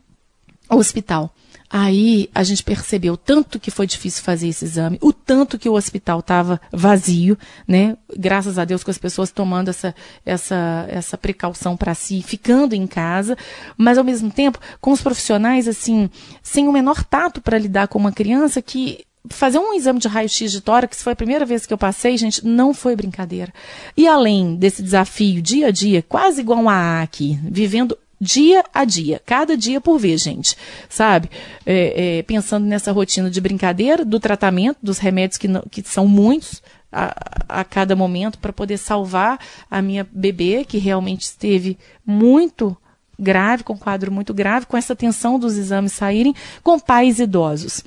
hospital. 0.69 1.33
Aí 1.73 2.29
a 2.35 2.43
gente 2.43 2.63
percebeu 2.63 3.15
tanto 3.15 3.57
que 3.57 3.71
foi 3.71 3.87
difícil 3.87 4.21
fazer 4.23 4.49
esse 4.49 4.65
exame, 4.65 4.97
o 5.01 5.13
tanto 5.13 5.57
que 5.57 5.69
o 5.69 5.73
hospital 5.73 6.19
estava 6.19 6.59
vazio, 6.69 7.37
né? 7.65 7.95
Graças 8.13 8.59
a 8.59 8.65
Deus 8.65 8.83
com 8.83 8.91
as 8.91 8.97
pessoas 8.97 9.31
tomando 9.31 9.69
essa, 9.69 9.95
essa, 10.25 10.85
essa 10.89 11.17
precaução 11.17 11.77
para 11.77 11.95
si, 11.95 12.21
ficando 12.21 12.75
em 12.75 12.85
casa, 12.85 13.37
mas 13.77 13.97
ao 13.97 14.03
mesmo 14.03 14.29
tempo 14.29 14.59
com 14.81 14.91
os 14.91 15.01
profissionais 15.01 15.65
assim, 15.65 16.09
sem 16.43 16.67
o 16.67 16.73
menor 16.73 17.05
tato 17.05 17.39
para 17.39 17.57
lidar 17.57 17.87
com 17.87 17.97
uma 17.97 18.11
criança 18.11 18.61
que 18.61 19.05
fazer 19.29 19.59
um 19.59 19.73
exame 19.73 19.99
de 19.99 20.07
raio-x 20.07 20.51
de 20.51 20.61
tórax 20.61 21.01
foi 21.01 21.13
a 21.13 21.15
primeira 21.15 21.45
vez 21.45 21.65
que 21.65 21.73
eu 21.73 21.77
passei, 21.77 22.17
gente, 22.17 22.45
não 22.45 22.73
foi 22.73 22.95
brincadeira. 22.95 23.53
E 23.95 24.07
além 24.07 24.55
desse 24.55 24.81
desafio 24.81 25.41
dia 25.41 25.67
a 25.67 25.71
dia, 25.71 26.01
quase 26.01 26.41
igual 26.41 26.67
a 26.67 27.01
aqui, 27.01 27.39
vivendo 27.43 27.97
dia 28.21 28.63
a 28.71 28.85
dia, 28.85 29.19
cada 29.25 29.57
dia 29.57 29.81
por 29.81 29.97
vez, 29.97 30.21
gente, 30.21 30.55
sabe? 30.87 31.27
É, 31.65 32.19
é, 32.19 32.23
pensando 32.23 32.67
nessa 32.67 32.91
rotina 32.91 33.31
de 33.31 33.41
brincadeira, 33.41 34.05
do 34.05 34.19
tratamento, 34.19 34.77
dos 34.83 34.99
remédios 34.99 35.39
que, 35.39 35.47
não, 35.47 35.63
que 35.71 35.81
são 35.81 36.07
muitos, 36.07 36.61
a, 36.91 37.15
a, 37.49 37.63
cada 37.63 37.95
momento 37.95 38.37
para 38.37 38.53
poder 38.53 38.77
salvar 38.77 39.39
a 39.69 39.81
minha 39.81 40.05
bebê, 40.11 40.63
que 40.63 40.77
realmente 40.77 41.23
esteve 41.23 41.79
muito 42.05 42.77
grave, 43.17 43.63
com 43.63 43.73
um 43.73 43.77
quadro 43.77 44.11
muito 44.11 44.33
grave, 44.33 44.65
com 44.65 44.77
essa 44.77 44.95
tensão 44.95 45.39
dos 45.39 45.57
exames 45.57 45.93
saírem, 45.93 46.35
com 46.61 46.79
pais 46.79 47.17
idosos 47.19 47.83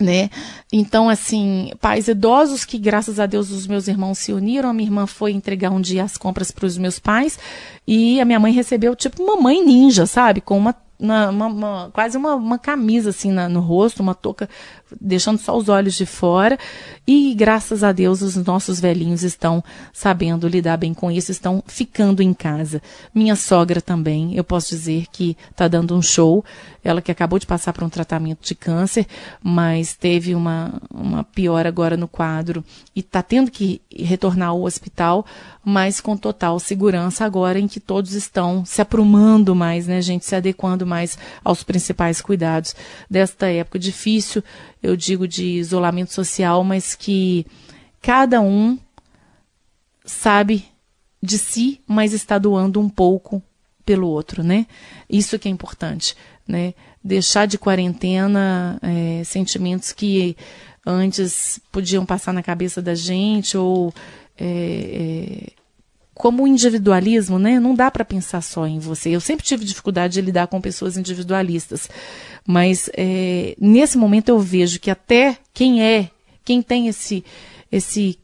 né? 0.00 0.30
Então, 0.72 1.08
assim, 1.08 1.72
pais 1.80 2.08
idosos 2.08 2.64
que, 2.64 2.78
graças 2.78 3.20
a 3.20 3.26
Deus, 3.26 3.50
os 3.50 3.66
meus 3.66 3.88
irmãos 3.88 4.18
se 4.18 4.32
uniram. 4.32 4.70
A 4.70 4.72
minha 4.72 4.88
irmã 4.88 5.06
foi 5.06 5.32
entregar 5.32 5.70
um 5.70 5.80
dia 5.80 6.04
as 6.04 6.16
compras 6.16 6.50
para 6.50 6.66
os 6.66 6.78
meus 6.78 6.98
pais 6.98 7.38
e 7.86 8.20
a 8.20 8.24
minha 8.24 8.40
mãe 8.40 8.52
recebeu, 8.52 8.94
tipo, 8.96 9.22
uma 9.22 9.36
mãe 9.36 9.64
ninja, 9.64 10.06
sabe? 10.06 10.40
Com 10.40 10.56
uma, 10.56 10.74
uma, 11.02 11.28
uma, 11.28 11.46
uma 11.46 11.90
quase 11.92 12.16
uma, 12.16 12.36
uma 12.36 12.58
camisa, 12.58 13.10
assim, 13.10 13.32
na, 13.32 13.48
no 13.48 13.60
rosto, 13.60 14.02
uma 14.02 14.14
touca 14.14 14.48
deixando 15.00 15.38
só 15.38 15.56
os 15.56 15.68
olhos 15.68 15.94
de 15.94 16.06
fora. 16.06 16.58
E 17.06 17.34
graças 17.34 17.82
a 17.82 17.92
Deus 17.92 18.22
os 18.22 18.36
nossos 18.36 18.78
velhinhos 18.78 19.22
estão 19.22 19.62
sabendo 19.92 20.46
lidar 20.46 20.76
bem 20.76 20.94
com 20.94 21.10
isso, 21.10 21.32
estão 21.32 21.62
ficando 21.66 22.22
em 22.22 22.32
casa. 22.32 22.80
Minha 23.14 23.36
sogra 23.36 23.80
também, 23.80 24.34
eu 24.36 24.44
posso 24.44 24.68
dizer 24.68 25.06
que 25.10 25.36
está 25.50 25.66
dando 25.68 25.96
um 25.96 26.02
show. 26.02 26.44
Ela 26.84 27.00
que 27.00 27.12
acabou 27.12 27.38
de 27.38 27.46
passar 27.46 27.72
por 27.72 27.84
um 27.84 27.88
tratamento 27.88 28.44
de 28.44 28.56
câncer, 28.56 29.06
mas 29.40 29.94
teve 29.94 30.34
uma, 30.34 30.80
uma 30.92 31.22
piora 31.22 31.68
agora 31.68 31.96
no 31.96 32.08
quadro 32.08 32.64
e 32.94 33.00
está 33.00 33.22
tendo 33.22 33.52
que 33.52 33.80
retornar 33.88 34.48
ao 34.48 34.62
hospital, 34.62 35.24
mas 35.64 36.00
com 36.00 36.16
total 36.16 36.58
segurança 36.58 37.24
agora 37.24 37.60
em 37.60 37.68
que 37.68 37.78
todos 37.78 38.14
estão 38.14 38.64
se 38.64 38.82
aprumando 38.82 39.54
mais, 39.54 39.86
né, 39.86 40.02
gente, 40.02 40.24
se 40.24 40.34
adequando 40.34 40.84
mais 40.84 40.91
aos 41.44 41.62
principais 41.62 42.20
cuidados 42.20 42.74
desta 43.08 43.50
época 43.50 43.78
difícil 43.78 44.42
eu 44.82 44.96
digo 44.96 45.28
de 45.28 45.44
isolamento 45.44 46.12
social, 46.12 46.64
mas 46.64 46.94
que 46.94 47.46
cada 48.00 48.40
um 48.40 48.78
sabe 50.04 50.64
de 51.22 51.38
si, 51.38 51.80
mas 51.86 52.12
está 52.12 52.36
doando 52.36 52.80
um 52.80 52.88
pouco 52.88 53.40
pelo 53.84 54.08
outro, 54.08 54.42
né? 54.42 54.66
Isso 55.08 55.38
que 55.38 55.48
é 55.48 55.50
importante, 55.50 56.16
né? 56.46 56.74
Deixar 57.02 57.46
de 57.46 57.58
quarentena 57.58 58.78
é, 58.82 59.22
sentimentos 59.24 59.92
que 59.92 60.36
antes 60.84 61.60
podiam 61.70 62.04
passar 62.04 62.32
na 62.32 62.42
cabeça 62.42 62.82
da 62.82 62.94
gente 62.94 63.56
ou 63.56 63.94
é, 64.36 64.46
é, 64.46 65.61
como 66.14 66.44
o 66.44 66.46
individualismo, 66.46 67.38
né? 67.38 67.58
Não 67.58 67.74
dá 67.74 67.90
para 67.90 68.04
pensar 68.04 68.42
só 68.42 68.66
em 68.66 68.78
você. 68.78 69.10
Eu 69.10 69.20
sempre 69.20 69.44
tive 69.44 69.64
dificuldade 69.64 70.14
de 70.14 70.20
lidar 70.20 70.46
com 70.46 70.60
pessoas 70.60 70.96
individualistas, 70.96 71.88
mas 72.46 72.90
é, 72.96 73.54
nesse 73.58 73.96
momento 73.96 74.28
eu 74.28 74.38
vejo 74.38 74.78
que 74.78 74.90
até 74.90 75.36
quem 75.54 75.82
é, 75.82 76.10
quem 76.44 76.60
tem 76.62 76.88
esse 76.88 77.24
esse 77.70 78.18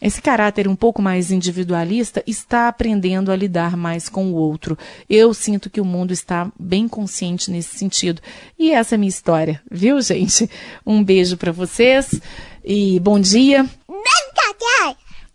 esse 0.00 0.20
caráter 0.20 0.68
um 0.68 0.76
pouco 0.76 1.00
mais 1.00 1.30
individualista 1.30 2.22
está 2.26 2.68
aprendendo 2.68 3.32
a 3.32 3.36
lidar 3.36 3.76
mais 3.78 4.10
com 4.10 4.26
o 4.26 4.34
outro. 4.34 4.76
Eu 5.08 5.32
sinto 5.32 5.70
que 5.70 5.80
o 5.80 5.86
mundo 5.86 6.12
está 6.12 6.52
bem 6.58 6.86
consciente 6.86 7.50
nesse 7.50 7.78
sentido. 7.78 8.20
E 8.58 8.72
essa 8.72 8.94
é 8.94 8.96
a 8.96 8.98
minha 8.98 9.08
história, 9.08 9.60
viu, 9.70 10.00
gente? 10.02 10.50
Um 10.86 11.02
beijo 11.02 11.38
para 11.38 11.50
vocês 11.50 12.20
e 12.62 13.00
bom 13.00 13.18
dia. 13.18 13.66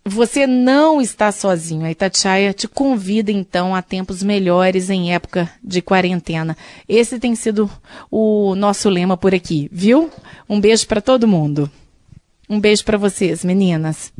Você 0.04 0.46
não 0.46 1.00
está 1.00 1.30
sozinho. 1.30 1.86
A 1.86 1.90
Itatiaia 1.90 2.52
te 2.52 2.66
convida 2.66 3.30
então 3.30 3.74
a 3.74 3.80
tempos 3.80 4.22
melhores 4.22 4.90
em 4.90 5.14
época 5.14 5.50
de 5.62 5.80
quarentena. 5.80 6.56
Esse 6.88 7.20
tem 7.20 7.36
sido 7.36 7.70
o 8.10 8.54
nosso 8.56 8.88
lema 8.88 9.16
por 9.16 9.32
aqui, 9.32 9.68
viu? 9.70 10.10
Um 10.48 10.60
beijo 10.60 10.86
para 10.88 11.00
todo 11.00 11.28
mundo. 11.28 11.70
Um 12.48 12.58
beijo 12.58 12.84
para 12.84 12.98
vocês, 12.98 13.44
meninas. 13.44 14.12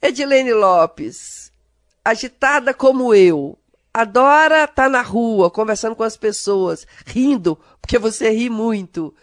Edilene 0.00 0.52
Lopes, 0.52 1.52
agitada 2.04 2.72
como 2.72 3.14
eu, 3.14 3.58
adora 3.92 4.64
estar 4.64 4.84
tá 4.84 4.88
na 4.88 5.02
rua, 5.02 5.50
conversando 5.50 5.94
com 5.94 6.02
as 6.02 6.16
pessoas, 6.16 6.86
rindo, 7.04 7.58
porque 7.80 7.98
você 7.98 8.30
ri 8.30 8.48
muito. 8.48 9.14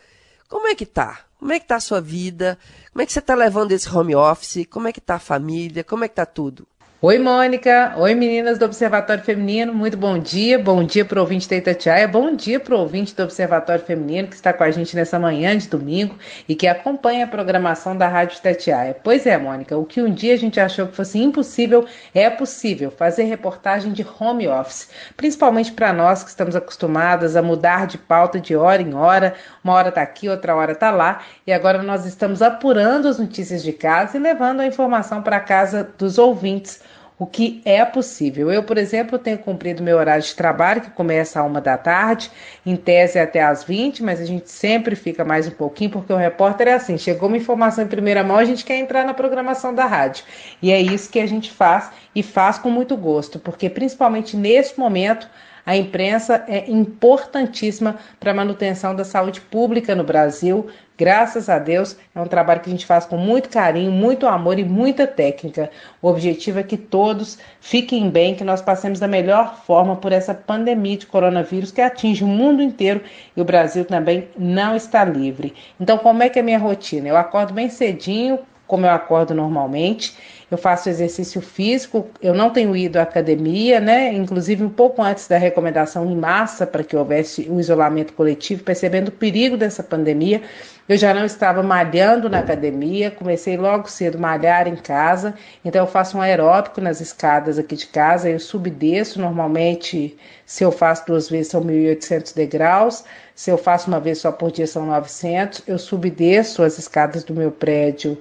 Como 0.47 0.67
é 0.67 0.75
que 0.75 0.85
tá? 0.85 1.28
Como 1.39 1.53
é 1.53 1.59
que 1.59 1.65
tá 1.65 1.77
a 1.77 1.79
sua 1.79 2.01
vida? 2.01 2.59
Como 2.91 3.01
é 3.01 3.05
que 3.05 3.13
você 3.13 3.19
está 3.19 3.33
levando 3.33 3.71
esse 3.71 3.89
home 3.89 4.13
office? 4.13 4.67
Como 4.69 4.89
é 4.89 4.91
que 4.91 4.99
tá 4.99 5.15
a 5.15 5.19
família? 5.19 5.85
Como 5.85 6.03
é 6.03 6.09
que 6.09 6.15
tá 6.15 6.25
tudo? 6.25 6.67
Oi, 7.01 7.17
Mônica. 7.17 7.93
Oi, 7.95 8.13
meninas 8.13 8.57
do 8.57 8.65
Observatório 8.65 9.23
Feminino. 9.23 9.73
Muito 9.73 9.95
bom 9.95 10.19
dia. 10.19 10.59
Bom 10.59 10.83
dia 10.83 11.05
para 11.05 11.17
o 11.17 11.21
ouvinte 11.21 11.47
da 11.47 11.55
Itatiaia. 11.55 12.05
Bom 12.05 12.35
dia 12.35 12.59
para 12.59 12.75
o 12.75 12.79
ouvinte 12.79 13.15
do 13.15 13.23
Observatório 13.23 13.85
Feminino 13.85 14.27
que 14.27 14.35
está 14.35 14.51
com 14.51 14.65
a 14.65 14.69
gente 14.69 14.97
nessa 14.97 15.17
manhã 15.17 15.57
de 15.57 15.69
domingo 15.69 16.17
e 16.45 16.53
que 16.55 16.67
acompanha 16.67 17.23
a 17.23 17.27
programação 17.27 17.95
da 17.95 18.05
Rádio 18.09 18.39
Itatiaia. 18.39 18.97
Pois 19.01 19.25
é, 19.25 19.37
Mônica, 19.37 19.77
o 19.77 19.85
que 19.85 20.01
um 20.01 20.13
dia 20.13 20.33
a 20.33 20.37
gente 20.37 20.59
achou 20.59 20.87
que 20.87 20.95
fosse 20.97 21.17
impossível 21.17 21.85
é 22.13 22.29
possível 22.29 22.91
fazer 22.91 23.23
reportagem 23.23 23.93
de 23.93 24.05
home 24.19 24.49
office, 24.49 24.89
principalmente 25.15 25.71
para 25.71 25.93
nós 25.93 26.21
que 26.21 26.29
estamos 26.29 26.53
acostumadas 26.53 27.37
a 27.37 27.41
mudar 27.41 27.87
de 27.87 27.97
pauta 27.97 28.41
de 28.41 28.57
hora 28.57 28.81
em 28.81 28.93
hora. 28.93 29.35
Uma 29.63 29.73
hora 29.75 29.87
está 29.87 30.01
aqui, 30.01 30.27
outra 30.27 30.53
hora 30.53 30.73
está 30.73 30.91
lá. 30.91 31.21
E 31.47 31.53
agora 31.53 31.81
nós 31.81 32.05
estamos 32.05 32.41
apurando 32.41 33.07
as 33.07 33.17
notícias 33.17 33.63
de 33.63 33.71
casa 33.71 34.17
e 34.17 34.19
levando 34.19 34.59
a 34.59 34.65
informação 34.65 35.21
para 35.21 35.39
casa 35.39 35.89
dos 35.97 36.17
ouvintes 36.17 36.88
o 37.19 37.27
que 37.27 37.61
é 37.65 37.83
possível. 37.83 38.49
Eu, 38.49 38.63
por 38.63 38.77
exemplo, 38.77 39.19
tenho 39.19 39.37
cumprido 39.37 39.83
meu 39.83 39.97
horário 39.97 40.23
de 40.23 40.33
trabalho, 40.33 40.79
que 40.79 40.89
começa 40.91 41.41
a 41.41 41.43
uma 41.43 41.59
da 41.59 41.77
tarde, 41.77 42.31
em 42.65 42.77
tese 42.77 43.19
até 43.19 43.43
às 43.43 43.61
20, 43.65 44.01
mas 44.01 44.21
a 44.21 44.25
gente 44.25 44.49
sempre 44.49 44.95
fica 44.95 45.25
mais 45.25 45.45
um 45.45 45.51
pouquinho, 45.51 45.91
porque 45.91 46.13
o 46.13 46.15
repórter 46.15 46.69
é 46.69 46.73
assim: 46.75 46.97
chegou 46.97 47.27
uma 47.27 47.35
informação 47.35 47.83
em 47.83 47.87
primeira 47.87 48.23
mão, 48.23 48.37
a 48.37 48.45
gente 48.45 48.63
quer 48.63 48.77
entrar 48.77 49.05
na 49.05 49.13
programação 49.13 49.75
da 49.75 49.85
rádio. 49.85 50.23
E 50.61 50.71
é 50.71 50.79
isso 50.79 51.11
que 51.11 51.19
a 51.19 51.27
gente 51.27 51.51
faz 51.51 51.91
e 52.15 52.23
faz 52.23 52.57
com 52.57 52.69
muito 52.69 52.95
gosto, 52.95 53.37
porque 53.37 53.69
principalmente 53.69 54.37
nesse 54.37 54.79
momento 54.79 55.29
a 55.65 55.75
imprensa 55.75 56.45
é 56.47 56.69
importantíssima 56.71 57.99
para 58.17 58.31
a 58.31 58.33
manutenção 58.33 58.95
da 58.95 59.03
saúde 59.03 59.41
pública 59.41 59.93
no 59.93 60.03
Brasil. 60.03 60.67
Graças 60.99 61.47
a 61.47 61.57
Deus, 61.57 61.95
é 62.13 62.19
um 62.19 62.27
trabalho 62.27 62.59
que 62.59 62.69
a 62.69 62.73
gente 62.73 62.85
faz 62.85 63.05
com 63.05 63.15
muito 63.15 63.47
carinho, 63.47 63.89
muito 63.89 64.27
amor 64.27 64.59
e 64.59 64.65
muita 64.65 65.07
técnica. 65.07 65.71
O 66.01 66.09
objetivo 66.09 66.59
é 66.59 66.63
que 66.63 66.75
todos 66.75 67.39
fiquem 67.61 68.09
bem, 68.09 68.35
que 68.35 68.43
nós 68.43 68.61
passemos 68.61 68.99
da 68.99 69.07
melhor 69.07 69.55
forma 69.65 69.95
por 69.95 70.11
essa 70.11 70.33
pandemia 70.33 70.97
de 70.97 71.05
coronavírus 71.05 71.71
que 71.71 71.79
atinge 71.79 72.21
o 72.21 72.27
mundo 72.27 72.61
inteiro 72.61 73.01
e 73.33 73.39
o 73.39 73.45
Brasil 73.45 73.85
também 73.85 74.27
não 74.37 74.75
está 74.75 75.05
livre. 75.05 75.53
Então, 75.79 75.97
como 75.97 76.21
é 76.21 76.27
que 76.27 76.37
é 76.37 76.41
a 76.41 76.45
minha 76.45 76.59
rotina? 76.59 77.07
Eu 77.07 77.15
acordo 77.15 77.53
bem 77.53 77.69
cedinho, 77.69 78.37
como 78.67 78.85
eu 78.85 78.91
acordo 78.91 79.33
normalmente 79.33 80.17
eu 80.51 80.57
faço 80.57 80.89
exercício 80.89 81.41
físico, 81.41 82.07
eu 82.21 82.33
não 82.33 82.49
tenho 82.49 82.75
ido 82.75 82.97
à 82.97 83.03
academia, 83.03 83.79
né? 83.79 84.11
Inclusive 84.11 84.63
um 84.63 84.69
pouco 84.69 85.01
antes 85.01 85.27
da 85.27 85.37
recomendação 85.37 86.09
em 86.09 86.15
massa 86.15 86.65
para 86.65 86.83
que 86.83 86.95
houvesse 86.95 87.47
o 87.49 87.59
isolamento 87.59 88.13
coletivo, 88.13 88.63
percebendo 88.63 89.09
o 89.09 89.11
perigo 89.11 89.55
dessa 89.55 89.83
pandemia, 89.83 90.41
eu 90.87 90.97
já 90.97 91.13
não 91.13 91.23
estava 91.23 91.61
malhando 91.61 92.27
na 92.27 92.39
academia, 92.39 93.11
comecei 93.11 93.55
logo 93.55 93.87
cedo 93.87 94.15
a 94.17 94.21
malhar 94.21 94.67
em 94.67 94.75
casa, 94.75 95.35
então 95.63 95.83
eu 95.83 95.87
faço 95.87 96.17
um 96.17 96.21
aeróbico 96.21 96.81
nas 96.81 96.99
escadas 96.99 97.59
aqui 97.59 97.75
de 97.75 97.85
casa, 97.85 98.27
eu 98.27 98.39
subdesço 98.39 99.21
normalmente, 99.21 100.17
se 100.47 100.63
eu 100.63 100.71
faço 100.71 101.05
duas 101.05 101.29
vezes 101.29 101.51
são 101.51 101.63
1.800 101.63 102.35
degraus, 102.35 103.03
se 103.35 103.51
eu 103.51 103.57
faço 103.57 103.87
uma 103.87 103.99
vez 103.99 104.17
só 104.17 104.31
por 104.31 104.51
dia 104.51 104.65
são 104.65 104.87
900, 104.87 105.61
eu 105.67 105.77
subdesço 105.77 106.63
as 106.63 106.79
escadas 106.79 107.23
do 107.23 107.35
meu 107.35 107.51
prédio 107.51 108.17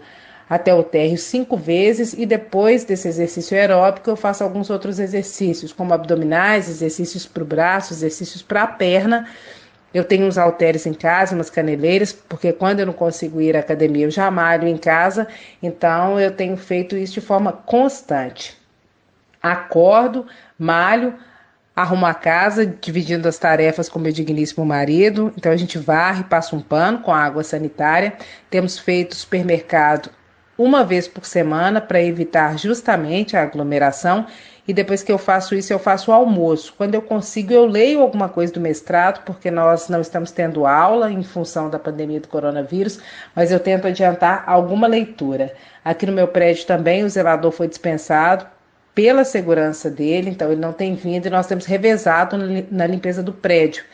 até 0.49 0.73
o 0.75 0.83
térreo 0.83 1.19
cinco 1.19 1.57
vezes 1.57 2.15
e 2.15 2.25
depois 2.25 2.85
desse 2.85 3.09
exercício 3.09 3.57
aeróbico 3.57 4.09
eu 4.09 4.17
faço 4.17 4.43
alguns 4.43 4.71
outros 4.71 4.99
exercícios, 4.99 5.73
como 5.73 5.93
abdominais, 5.93 6.69
exercícios 6.69 7.27
para 7.27 7.43
o 7.43 7.47
braço, 7.47 7.93
exercícios 7.93 8.43
para 8.43 8.63
a 8.63 8.67
perna. 8.67 9.29
Eu 9.93 10.05
tenho 10.05 10.27
uns 10.27 10.37
halteres 10.39 10.87
em 10.87 10.95
casa, 10.95 11.35
umas 11.35 11.51
caneleiras, 11.51 12.13
porque 12.13 12.53
quando 12.53 12.81
eu 12.81 12.87
não 12.87 12.93
consigo 12.93 13.41
ir 13.41 13.57
à 13.57 13.61
academia 13.61 14.07
eu 14.07 14.11
já 14.11 14.31
malho 14.31 14.69
em 14.69 14.77
casa, 14.77 15.27
então 15.63 16.19
eu 16.21 16.31
tenho 16.31 16.57
feito 16.57 16.97
isso 16.97 17.15
de 17.15 17.21
forma 17.21 17.53
constante. 17.53 18.57
Acordo, 19.43 20.27
malho, 20.59 21.15
arrumo 21.75 22.07
a 22.07 22.13
casa, 22.13 22.67
dividindo 22.67 23.29
as 23.29 23.39
tarefas 23.39 23.89
com 23.89 23.99
meu 23.99 24.13
digníssimo 24.13 24.67
marido. 24.67 25.33
Então 25.37 25.53
a 25.53 25.57
gente 25.57 25.79
varre, 25.79 26.25
passa 26.25 26.57
um 26.57 26.61
pano 26.61 26.99
com 26.99 27.15
água 27.15 27.45
sanitária. 27.45 28.15
Temos 28.51 28.79
feito 28.79 29.15
supermercado 29.15 30.11
uma 30.59 30.85
vez 30.85 31.07
por 31.07 31.25
semana 31.25 31.81
para 31.81 32.03
evitar 32.03 32.59
justamente 32.59 33.37
a 33.37 33.42
aglomeração. 33.42 34.27
E 34.66 34.73
depois 34.75 35.03
que 35.03 35.11
eu 35.11 35.16
faço 35.16 35.55
isso, 35.55 35.73
eu 35.73 35.79
faço 35.79 36.11
o 36.11 36.14
almoço. 36.14 36.75
Quando 36.77 36.94
eu 36.94 37.01
consigo, 37.01 37.55
eu 37.55 37.64
leio 37.64 38.03
alguma 38.03 38.29
coisa 38.29 38.53
do 38.53 38.61
mestrado, 38.61 39.25
porque 39.25 39.51
nós 39.51 39.88
não 39.88 40.03
estamos 40.03 40.31
tendo 40.31 40.66
aula 40.66 41.11
em 41.11 41.23
função 41.23 41.71
da 41.71 41.79
pandemia 41.79 42.21
do 42.21 42.29
coronavírus, 42.29 42.99
mas 43.35 43.51
eu 43.51 43.61
tento 43.61 43.87
adiantar 43.87 44.44
alguma 44.47 44.87
leitura. 44.87 45.55
Aqui 45.83 46.05
no 46.05 46.12
meu 46.12 46.29
prédio 46.29 46.66
também 46.66 47.03
o 47.03 47.09
zelador 47.09 47.53
foi 47.53 47.66
dispensado 47.66 48.47
pela 48.94 49.25
segurança 49.25 49.88
dele, 49.88 50.29
então 50.29 50.51
ele 50.51 50.61
não 50.61 50.73
tem 50.73 50.94
vindo 50.94 51.27
e 51.27 51.31
nós 51.31 51.47
temos 51.47 51.64
revezado 51.64 52.37
na 52.71 52.87
limpeza 52.87 53.23
do 53.23 53.33
prédio. 53.33 53.85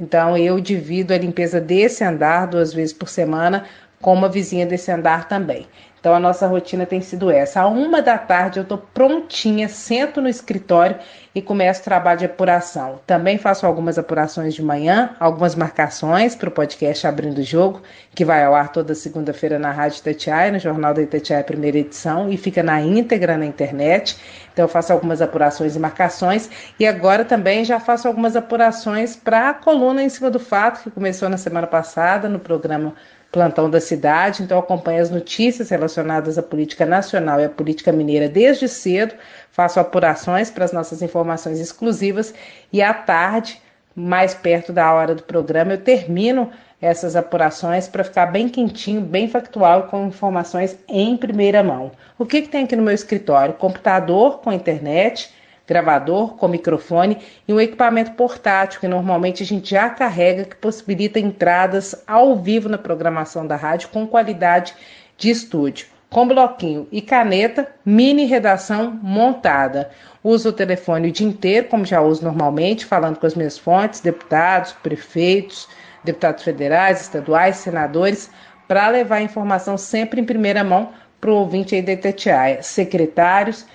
Então 0.00 0.36
eu 0.36 0.58
divido 0.58 1.14
a 1.14 1.18
limpeza 1.18 1.60
desse 1.60 2.02
andar 2.02 2.46
duas 2.46 2.72
vezes 2.72 2.92
por 2.92 3.08
semana 3.08 3.66
com 4.00 4.12
uma 4.12 4.28
vizinha 4.28 4.66
desse 4.66 4.90
andar 4.90 5.28
também. 5.28 5.66
Então 6.04 6.14
a 6.14 6.20
nossa 6.20 6.46
rotina 6.46 6.84
tem 6.84 7.00
sido 7.00 7.30
essa. 7.30 7.62
À 7.62 7.66
uma 7.66 8.02
da 8.02 8.18
tarde 8.18 8.58
eu 8.58 8.62
estou 8.62 8.76
prontinha, 8.76 9.70
sento 9.70 10.20
no 10.20 10.28
escritório 10.28 10.98
e 11.34 11.40
começo 11.40 11.80
o 11.80 11.84
trabalho 11.84 12.18
de 12.18 12.26
apuração. 12.26 13.00
Também 13.06 13.38
faço 13.38 13.64
algumas 13.64 13.98
apurações 13.98 14.52
de 14.52 14.62
manhã, 14.62 15.16
algumas 15.18 15.54
marcações 15.54 16.34
para 16.34 16.50
o 16.50 16.52
podcast 16.52 17.06
Abrindo 17.06 17.38
o 17.38 17.42
Jogo, 17.42 17.80
que 18.14 18.22
vai 18.22 18.44
ao 18.44 18.54
ar 18.54 18.70
toda 18.70 18.94
segunda-feira 18.94 19.58
na 19.58 19.72
Rádio 19.72 20.00
Itatiaia, 20.00 20.52
no 20.52 20.58
Jornal 20.58 20.92
da 20.92 21.00
Itatiaia, 21.00 21.42
primeira 21.42 21.78
edição, 21.78 22.30
e 22.30 22.36
fica 22.36 22.62
na 22.62 22.82
íntegra 22.82 23.38
na 23.38 23.46
internet. 23.46 24.18
Então 24.52 24.66
eu 24.66 24.68
faço 24.68 24.92
algumas 24.92 25.22
apurações 25.22 25.74
e 25.74 25.78
marcações. 25.78 26.50
E 26.78 26.86
agora 26.86 27.24
também 27.24 27.64
já 27.64 27.80
faço 27.80 28.06
algumas 28.06 28.36
apurações 28.36 29.16
para 29.16 29.48
a 29.48 29.54
coluna 29.54 30.02
em 30.02 30.10
cima 30.10 30.30
do 30.30 30.38
fato, 30.38 30.82
que 30.82 30.90
começou 30.90 31.30
na 31.30 31.38
semana 31.38 31.66
passada 31.66 32.28
no 32.28 32.38
programa 32.38 32.92
plantão 33.34 33.68
da 33.68 33.80
cidade, 33.80 34.44
então 34.44 34.56
acompanho 34.56 35.02
as 35.02 35.10
notícias 35.10 35.68
relacionadas 35.68 36.38
à 36.38 36.42
política 36.42 36.86
nacional 36.86 37.40
e 37.40 37.44
à 37.44 37.48
política 37.48 37.90
mineira 37.90 38.28
desde 38.28 38.68
cedo, 38.68 39.12
faço 39.50 39.80
apurações 39.80 40.52
para 40.52 40.64
as 40.64 40.72
nossas 40.72 41.02
informações 41.02 41.58
exclusivas 41.58 42.32
e 42.72 42.80
à 42.80 42.94
tarde, 42.94 43.60
mais 43.92 44.34
perto 44.34 44.72
da 44.72 44.94
hora 44.94 45.16
do 45.16 45.24
programa, 45.24 45.72
eu 45.72 45.78
termino 45.78 46.48
essas 46.80 47.16
apurações 47.16 47.88
para 47.88 48.04
ficar 48.04 48.26
bem 48.26 48.48
quentinho, 48.48 49.00
bem 49.00 49.26
factual 49.26 49.88
com 49.88 50.06
informações 50.06 50.78
em 50.88 51.16
primeira 51.16 51.60
mão. 51.60 51.90
O 52.16 52.24
que, 52.24 52.42
que 52.42 52.48
tem 52.48 52.64
aqui 52.64 52.76
no 52.76 52.84
meu 52.84 52.94
escritório? 52.94 53.54
Computador 53.54 54.38
com 54.42 54.52
internet, 54.52 55.34
gravador 55.66 56.36
com 56.36 56.46
microfone 56.46 57.18
e 57.48 57.52
um 57.52 57.60
equipamento 57.60 58.12
portátil 58.12 58.80
que 58.80 58.88
normalmente 58.88 59.42
a 59.42 59.46
gente 59.46 59.70
já 59.70 59.88
carrega 59.88 60.44
que 60.44 60.56
possibilita 60.56 61.18
entradas 61.18 61.94
ao 62.06 62.36
vivo 62.36 62.68
na 62.68 62.78
programação 62.78 63.46
da 63.46 63.56
rádio 63.56 63.88
com 63.88 64.06
qualidade 64.06 64.74
de 65.16 65.30
estúdio. 65.30 65.86
Com 66.10 66.28
bloquinho 66.28 66.86
e 66.92 67.02
caneta, 67.02 67.66
mini 67.84 68.24
redação 68.24 68.98
montada. 69.02 69.90
Uso 70.22 70.50
o 70.50 70.52
telefone 70.52 71.08
o 71.08 71.12
dia 71.12 71.26
inteiro, 71.26 71.66
como 71.66 71.84
já 71.84 72.00
uso 72.00 72.22
normalmente, 72.22 72.86
falando 72.86 73.18
com 73.18 73.26
as 73.26 73.34
minhas 73.34 73.58
fontes, 73.58 74.00
deputados, 74.00 74.72
prefeitos, 74.72 75.68
deputados 76.04 76.44
federais, 76.44 77.00
estaduais, 77.00 77.56
senadores, 77.56 78.30
para 78.68 78.88
levar 78.88 79.16
a 79.16 79.22
informação 79.22 79.76
sempre 79.76 80.20
em 80.20 80.24
primeira 80.24 80.62
mão 80.62 80.92
para 81.20 81.30
o 81.30 81.34
ouvinte 81.34 81.74
aí 81.74 81.82
da 81.82 81.92
Itatiaia, 81.92 82.62
secretários 82.62 83.66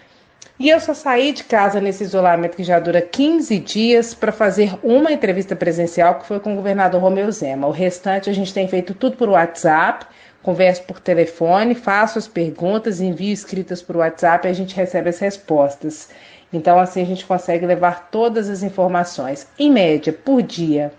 e 0.60 0.70
eu 0.70 0.80
só 0.82 0.94
saí 0.94 1.32
de 1.32 1.46
casa 1.46 1.80
nesse 1.80 2.04
isolamento 2.04 2.58
que 2.58 2.66
já 2.66 2.80
dura 2.82 3.02
15 3.02 3.58
dias 3.60 4.14
para 4.14 4.30
fazer 4.30 4.78
uma 4.84 5.10
entrevista 5.10 5.56
presencial 5.56 6.20
que 6.20 6.28
foi 6.28 6.38
com 6.42 6.52
o 6.52 6.56
governador 6.58 7.00
Romeu 7.00 7.32
Zema. 7.32 7.66
O 7.66 7.72
restante 7.72 8.30
a 8.30 8.34
gente 8.34 8.54
tem 8.54 8.68
feito 8.68 8.94
tudo 8.94 9.16
por 9.16 9.30
WhatsApp, 9.30 10.06
converso 10.44 10.84
por 10.84 11.00
telefone, 11.00 11.74
faço 11.76 12.20
as 12.20 12.28
perguntas, 12.28 13.00
envio 13.00 13.32
escritas 13.32 13.82
por 13.82 13.96
WhatsApp 13.96 14.48
e 14.48 14.52
a 14.52 14.54
gente 14.54 14.76
recebe 14.76 15.08
as 15.08 15.20
respostas. 15.20 16.10
Então 16.52 16.78
assim 16.78 17.02
a 17.02 17.06
gente 17.06 17.26
consegue 17.26 17.66
levar 17.66 18.10
todas 18.12 18.50
as 18.50 18.62
informações, 18.62 19.48
em 19.58 19.72
média, 19.72 20.12
por 20.12 20.42
dia, 20.42 20.92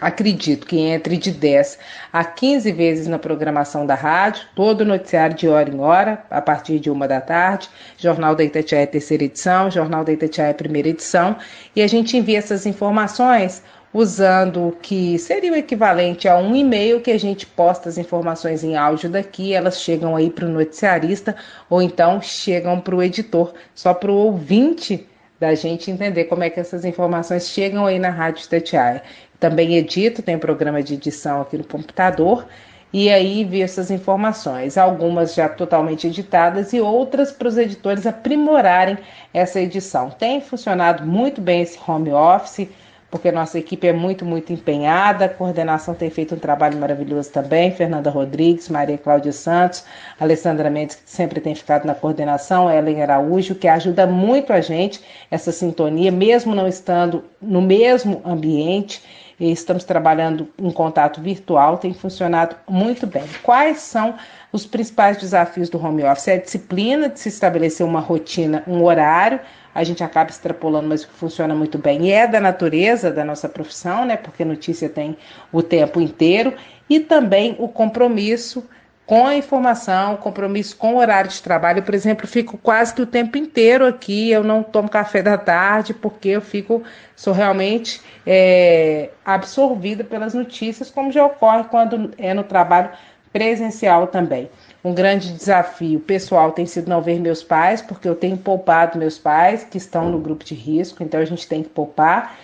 acredito 0.00 0.66
que 0.66 0.78
entre 0.78 1.16
de 1.16 1.30
10 1.30 1.78
a 2.12 2.24
15 2.24 2.72
vezes 2.72 3.06
na 3.06 3.18
programação 3.18 3.86
da 3.86 3.94
rádio, 3.94 4.46
todo 4.54 4.84
noticiário 4.84 5.36
de 5.36 5.48
hora 5.48 5.70
em 5.70 5.80
hora, 5.80 6.24
a 6.30 6.40
partir 6.40 6.78
de 6.78 6.90
uma 6.90 7.06
da 7.06 7.20
tarde, 7.20 7.68
Jornal 7.96 8.34
da 8.34 8.44
Itatiaia 8.44 8.86
terceira 8.86 9.24
edição, 9.24 9.70
Jornal 9.70 10.04
da 10.04 10.12
Itatiaia 10.12 10.54
primeira 10.54 10.88
edição, 10.88 11.36
e 11.74 11.82
a 11.82 11.86
gente 11.86 12.16
envia 12.16 12.38
essas 12.38 12.66
informações 12.66 13.62
usando 13.92 14.68
o 14.68 14.72
que 14.72 15.16
seria 15.20 15.52
o 15.52 15.56
equivalente 15.56 16.28
a 16.28 16.36
um 16.36 16.56
e-mail 16.56 17.00
que 17.00 17.12
a 17.12 17.18
gente 17.18 17.46
posta 17.46 17.88
as 17.88 17.96
informações 17.96 18.64
em 18.64 18.76
áudio 18.76 19.08
daqui, 19.08 19.54
elas 19.54 19.80
chegam 19.80 20.16
aí 20.16 20.30
para 20.30 20.46
o 20.46 20.48
noticiarista 20.48 21.36
ou 21.70 21.80
então 21.80 22.20
chegam 22.20 22.80
para 22.80 22.96
o 22.96 23.02
editor, 23.02 23.54
só 23.72 23.94
para 23.94 24.10
o 24.10 24.16
ouvinte 24.16 25.06
da 25.38 25.54
gente 25.54 25.90
entender 25.90 26.24
como 26.24 26.42
é 26.42 26.50
que 26.50 26.58
essas 26.58 26.84
informações 26.84 27.48
chegam 27.48 27.86
aí 27.86 27.98
na 27.98 28.10
Rádio 28.10 28.44
Itatiaia. 28.44 29.02
Também 29.44 29.76
edito, 29.76 30.22
tem 30.22 30.38
programa 30.38 30.82
de 30.82 30.94
edição 30.94 31.42
aqui 31.42 31.58
no 31.58 31.64
computador 31.64 32.46
e 32.90 33.10
aí 33.10 33.44
vi 33.44 33.60
essas 33.60 33.90
informações, 33.90 34.78
algumas 34.78 35.34
já 35.34 35.50
totalmente 35.50 36.06
editadas 36.06 36.72
e 36.72 36.80
outras 36.80 37.30
para 37.30 37.48
os 37.48 37.58
editores 37.58 38.06
aprimorarem 38.06 38.96
essa 39.34 39.60
edição. 39.60 40.08
Tem 40.08 40.40
funcionado 40.40 41.04
muito 41.04 41.42
bem 41.42 41.60
esse 41.60 41.78
home 41.86 42.10
office, 42.10 42.70
porque 43.10 43.30
nossa 43.30 43.58
equipe 43.58 43.86
é 43.86 43.92
muito, 43.92 44.24
muito 44.24 44.50
empenhada, 44.50 45.26
a 45.26 45.28
coordenação 45.28 45.94
tem 45.94 46.08
feito 46.08 46.34
um 46.34 46.38
trabalho 46.38 46.78
maravilhoso 46.78 47.30
também, 47.30 47.70
Fernanda 47.70 48.08
Rodrigues, 48.08 48.70
Maria 48.70 48.96
Cláudia 48.96 49.30
Santos, 49.32 49.84
Alessandra 50.18 50.70
Mendes, 50.70 50.96
que 50.96 51.10
sempre 51.10 51.38
tem 51.38 51.54
ficado 51.54 51.84
na 51.84 51.94
coordenação, 51.94 52.72
Ellen 52.72 53.02
Araújo, 53.02 53.54
que 53.54 53.68
ajuda 53.68 54.06
muito 54.06 54.54
a 54.54 54.62
gente, 54.62 55.02
essa 55.30 55.52
sintonia, 55.52 56.10
mesmo 56.10 56.54
não 56.54 56.66
estando 56.66 57.22
no 57.42 57.60
mesmo 57.60 58.22
ambiente, 58.24 59.02
estamos 59.40 59.84
trabalhando 59.84 60.48
em 60.58 60.70
contato 60.70 61.20
virtual, 61.20 61.78
tem 61.78 61.92
funcionado 61.92 62.56
muito 62.68 63.06
bem. 63.06 63.24
Quais 63.42 63.78
são 63.78 64.14
os 64.52 64.64
principais 64.64 65.16
desafios 65.16 65.68
do 65.68 65.84
home 65.84 66.04
office? 66.04 66.28
É 66.28 66.34
a 66.34 66.40
disciplina 66.40 67.08
de 67.08 67.18
se 67.18 67.28
estabelecer 67.28 67.84
uma 67.84 68.00
rotina, 68.00 68.62
um 68.66 68.82
horário, 68.82 69.40
a 69.74 69.82
gente 69.82 70.04
acaba 70.04 70.30
extrapolando, 70.30 70.88
mas 70.88 71.02
funciona 71.02 71.54
muito 71.54 71.78
bem. 71.78 72.06
E 72.06 72.12
é 72.12 72.26
da 72.26 72.40
natureza 72.40 73.10
da 73.10 73.24
nossa 73.24 73.48
profissão, 73.48 74.04
né? 74.04 74.16
Porque 74.16 74.44
notícia 74.44 74.88
tem 74.88 75.16
o 75.50 75.62
tempo 75.62 76.00
inteiro, 76.00 76.54
e 76.88 77.00
também 77.00 77.56
o 77.58 77.66
compromisso 77.66 78.64
com 79.06 79.26
a 79.26 79.36
informação, 79.36 80.16
compromisso 80.16 80.76
com 80.76 80.94
o 80.94 80.96
horário 80.96 81.30
de 81.30 81.42
trabalho. 81.42 81.82
Por 81.82 81.94
exemplo, 81.94 82.26
fico 82.26 82.56
quase 82.56 82.94
que 82.94 83.02
o 83.02 83.06
tempo 83.06 83.36
inteiro 83.36 83.86
aqui, 83.86 84.30
eu 84.30 84.42
não 84.42 84.62
tomo 84.62 84.88
café 84.88 85.22
da 85.22 85.36
tarde, 85.36 85.92
porque 85.92 86.28
eu 86.30 86.40
fico, 86.40 86.82
sou 87.14 87.32
realmente 87.32 88.00
é, 88.26 89.10
absorvida 89.24 90.02
pelas 90.02 90.32
notícias, 90.32 90.90
como 90.90 91.12
já 91.12 91.24
ocorre 91.24 91.64
quando 91.64 92.12
é 92.16 92.32
no 92.32 92.44
trabalho 92.44 92.90
presencial 93.32 94.06
também. 94.06 94.48
Um 94.82 94.94
grande 94.94 95.32
desafio 95.32 95.98
pessoal 96.00 96.52
tem 96.52 96.64
sido 96.64 96.88
não 96.88 97.02
ver 97.02 97.18
meus 97.18 97.42
pais, 97.42 97.82
porque 97.82 98.08
eu 98.08 98.14
tenho 98.14 98.36
poupado 98.36 98.98
meus 98.98 99.18
pais 99.18 99.64
que 99.64 99.76
estão 99.76 100.08
no 100.08 100.18
grupo 100.18 100.44
de 100.44 100.54
risco, 100.54 101.02
então 101.02 101.20
a 101.20 101.24
gente 101.24 101.46
tem 101.46 101.62
que 101.62 101.68
poupar. 101.68 102.38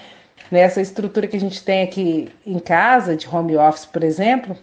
Nessa 0.50 0.80
estrutura 0.80 1.28
que 1.28 1.36
a 1.36 1.40
gente 1.40 1.62
tem 1.62 1.82
aqui 1.82 2.28
em 2.44 2.58
casa, 2.58 3.16
de 3.16 3.28
home 3.28 3.56
office, 3.56 3.86
por 3.86 4.02
exemplo, 4.02 4.56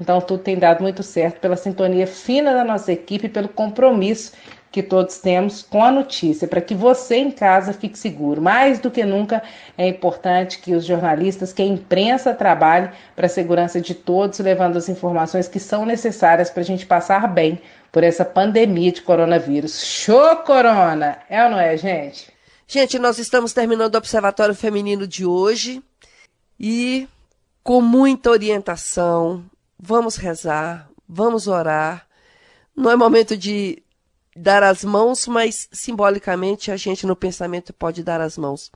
então, 0.00 0.20
tudo 0.20 0.42
tem 0.42 0.58
dado 0.58 0.82
muito 0.82 1.02
certo 1.02 1.40
pela 1.40 1.56
sintonia 1.56 2.06
fina 2.06 2.52
da 2.52 2.64
nossa 2.64 2.92
equipe, 2.92 3.28
pelo 3.28 3.48
compromisso 3.48 4.32
que 4.70 4.82
todos 4.82 5.18
temos 5.18 5.62
com 5.62 5.82
a 5.82 5.90
notícia, 5.90 6.46
para 6.46 6.60
que 6.60 6.74
você 6.74 7.16
em 7.16 7.30
casa 7.30 7.72
fique 7.72 7.98
seguro. 7.98 8.42
Mais 8.42 8.78
do 8.78 8.90
que 8.90 9.06
nunca 9.06 9.42
é 9.78 9.88
importante 9.88 10.58
que 10.58 10.74
os 10.74 10.84
jornalistas, 10.84 11.50
que 11.50 11.62
a 11.62 11.64
imprensa 11.64 12.34
trabalhe 12.34 12.90
para 13.14 13.24
a 13.24 13.30
segurança 13.30 13.80
de 13.80 13.94
todos, 13.94 14.38
levando 14.38 14.76
as 14.76 14.90
informações 14.90 15.48
que 15.48 15.58
são 15.58 15.86
necessárias 15.86 16.50
para 16.50 16.60
a 16.60 16.64
gente 16.64 16.84
passar 16.84 17.26
bem 17.26 17.58
por 17.90 18.04
essa 18.04 18.22
pandemia 18.22 18.92
de 18.92 19.00
coronavírus. 19.00 19.82
Show, 19.82 20.36
Corona! 20.44 21.20
É 21.30 21.42
ou 21.44 21.50
não 21.50 21.58
é, 21.58 21.74
gente? 21.78 22.30
Gente, 22.68 22.98
nós 22.98 23.18
estamos 23.18 23.54
terminando 23.54 23.94
o 23.94 23.98
Observatório 23.98 24.54
Feminino 24.54 25.06
de 25.06 25.24
hoje 25.24 25.82
e 26.60 27.08
com 27.62 27.80
muita 27.80 28.30
orientação, 28.30 29.42
vamos 29.78 30.16
rezar, 30.16 30.88
vamos 31.08 31.46
orar. 31.46 32.06
Não 32.74 32.90
é 32.90 32.96
momento 32.96 33.36
de 33.36 33.82
dar 34.36 34.62
as 34.62 34.84
mãos, 34.84 35.26
mas 35.26 35.68
simbolicamente 35.72 36.70
a 36.70 36.76
gente 36.76 37.06
no 37.06 37.16
pensamento 37.16 37.72
pode 37.72 38.02
dar 38.02 38.20
as 38.20 38.36
mãos. 38.36 38.70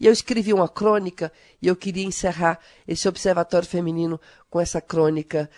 E 0.00 0.06
eu 0.06 0.12
escrevi 0.12 0.52
uma 0.52 0.68
crônica 0.68 1.32
e 1.62 1.68
eu 1.68 1.76
queria 1.76 2.04
encerrar 2.04 2.58
esse 2.86 3.08
observatório 3.08 3.68
feminino 3.68 4.20
com 4.50 4.60
essa 4.60 4.80
crônica 4.80 5.48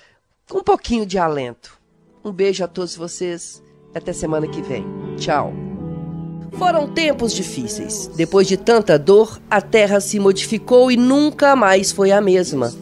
com 0.49 0.59
um 0.59 0.63
pouquinho 0.63 1.07
de 1.07 1.19
alento. 1.19 1.79
Um 2.25 2.33
beijo 2.33 2.63
a 2.63 2.69
todos 2.69 2.95
vocês 2.95 3.63
até 3.95 4.13
semana 4.13 4.47
que 4.47 4.63
vem. 4.63 4.85
Tchau. 5.17 5.53
Foram 6.59 6.87
tempos 6.89 7.33
difíceis. 7.33 8.09
Depois 8.09 8.47
de 8.47 8.57
tanta 8.57 8.99
dor, 8.99 9.41
a 9.51 9.61
terra 9.61 10.01
se 10.01 10.19
modificou 10.19 10.91
e 10.91 10.97
nunca 10.97 11.57
mais 11.57 11.93
foi 11.93 12.13
a 12.13 12.21
mesma. 12.21 12.73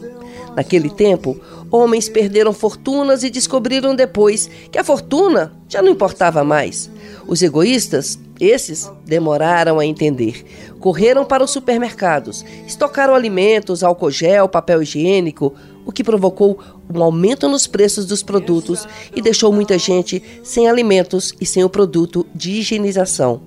Naquele 0.55 0.89
tempo, 0.89 1.39
homens 1.75 2.07
perderam 2.07 2.53
fortunas 2.53 3.23
e 3.23 3.29
descobriram 3.29 3.95
depois 3.95 4.49
que 4.71 4.77
a 4.77 4.83
fortuna 4.83 5.51
já 5.67 5.81
não 5.81 5.91
importava 5.91 6.43
mais. 6.43 6.89
Os 7.27 7.41
egoístas, 7.41 8.19
esses, 8.39 8.91
demoraram 9.05 9.79
a 9.79 9.85
entender. 9.85 10.45
Correram 10.79 11.25
para 11.25 11.43
os 11.43 11.51
supermercados, 11.51 12.45
estocaram 12.65 13.15
alimentos, 13.15 13.83
álcool 13.83 14.11
gel, 14.11 14.47
papel 14.47 14.81
higiênico, 14.81 15.53
o 15.85 15.91
que 15.91 16.03
provocou 16.03 16.59
um 16.93 17.03
aumento 17.03 17.47
nos 17.47 17.67
preços 17.67 18.05
dos 18.05 18.23
produtos 18.23 18.87
e 19.15 19.21
deixou 19.21 19.51
muita 19.51 19.77
gente 19.77 20.21
sem 20.43 20.67
alimentos 20.67 21.33
e 21.39 21.45
sem 21.45 21.63
o 21.63 21.69
produto 21.69 22.25
de 22.33 22.51
higienização. 22.51 23.41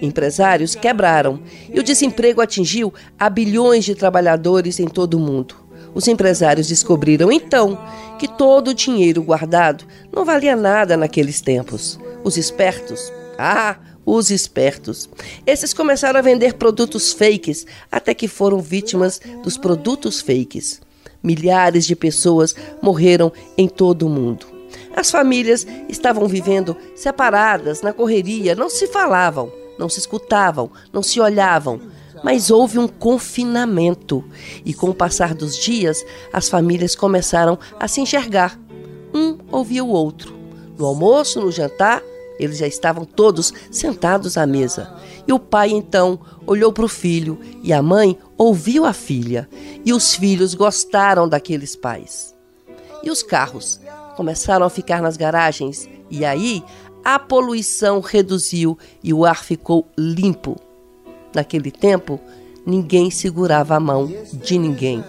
Empresários 0.00 0.74
quebraram 0.74 1.40
e 1.72 1.80
o 1.80 1.82
desemprego 1.82 2.40
atingiu 2.40 2.92
a 3.18 3.30
bilhões 3.30 3.84
de 3.84 3.94
trabalhadores 3.94 4.78
em 4.78 4.86
todo 4.86 5.14
o 5.14 5.20
mundo. 5.20 5.65
Os 5.96 6.06
empresários 6.06 6.68
descobriram 6.68 7.32
então 7.32 7.78
que 8.18 8.28
todo 8.28 8.68
o 8.68 8.74
dinheiro 8.74 9.22
guardado 9.22 9.86
não 10.14 10.26
valia 10.26 10.54
nada 10.54 10.94
naqueles 10.94 11.40
tempos. 11.40 11.98
Os 12.22 12.36
espertos, 12.36 13.10
ah, 13.38 13.78
os 14.04 14.30
espertos. 14.30 15.08
Esses 15.46 15.72
começaram 15.72 16.18
a 16.18 16.22
vender 16.22 16.52
produtos 16.52 17.14
fakes 17.14 17.64
até 17.90 18.12
que 18.12 18.28
foram 18.28 18.60
vítimas 18.60 19.18
dos 19.42 19.56
produtos 19.56 20.20
fakes. 20.20 20.82
Milhares 21.22 21.86
de 21.86 21.96
pessoas 21.96 22.54
morreram 22.82 23.32
em 23.56 23.66
todo 23.66 24.06
o 24.06 24.10
mundo. 24.10 24.46
As 24.94 25.10
famílias 25.10 25.66
estavam 25.88 26.28
vivendo 26.28 26.76
separadas, 26.94 27.80
na 27.80 27.94
correria, 27.94 28.54
não 28.54 28.68
se 28.68 28.86
falavam, 28.86 29.50
não 29.78 29.88
se 29.88 30.00
escutavam, 30.00 30.70
não 30.92 31.02
se 31.02 31.18
olhavam. 31.18 31.80
Mas 32.22 32.50
houve 32.50 32.78
um 32.78 32.88
confinamento 32.88 34.24
e, 34.64 34.72
com 34.72 34.90
o 34.90 34.94
passar 34.94 35.34
dos 35.34 35.56
dias, 35.56 36.04
as 36.32 36.48
famílias 36.48 36.94
começaram 36.94 37.58
a 37.78 37.86
se 37.86 38.00
enxergar. 38.00 38.58
Um 39.14 39.38
ouvia 39.50 39.84
o 39.84 39.88
outro. 39.88 40.34
No 40.78 40.86
almoço, 40.86 41.40
no 41.40 41.50
jantar, 41.50 42.02
eles 42.38 42.58
já 42.58 42.66
estavam 42.66 43.04
todos 43.04 43.52
sentados 43.70 44.36
à 44.36 44.46
mesa. 44.46 44.94
E 45.26 45.32
o 45.32 45.38
pai 45.38 45.70
então 45.70 46.18
olhou 46.46 46.72
para 46.72 46.84
o 46.84 46.88
filho 46.88 47.38
e 47.62 47.72
a 47.72 47.82
mãe 47.82 48.18
ouviu 48.36 48.84
a 48.84 48.92
filha. 48.92 49.48
E 49.84 49.92
os 49.92 50.14
filhos 50.14 50.54
gostaram 50.54 51.28
daqueles 51.28 51.74
pais. 51.74 52.34
E 53.02 53.10
os 53.10 53.22
carros 53.22 53.80
começaram 54.16 54.66
a 54.66 54.70
ficar 54.70 55.00
nas 55.00 55.16
garagens. 55.16 55.88
E 56.10 56.24
aí 56.24 56.62
a 57.04 57.18
poluição 57.18 58.00
reduziu 58.00 58.78
e 59.02 59.14
o 59.14 59.24
ar 59.24 59.42
ficou 59.42 59.88
limpo. 59.96 60.65
Naquele 61.36 61.70
tempo, 61.70 62.18
ninguém 62.64 63.10
segurava 63.10 63.76
a 63.76 63.80
mão 63.80 64.10
de 64.32 64.56
ninguém. 64.56 65.04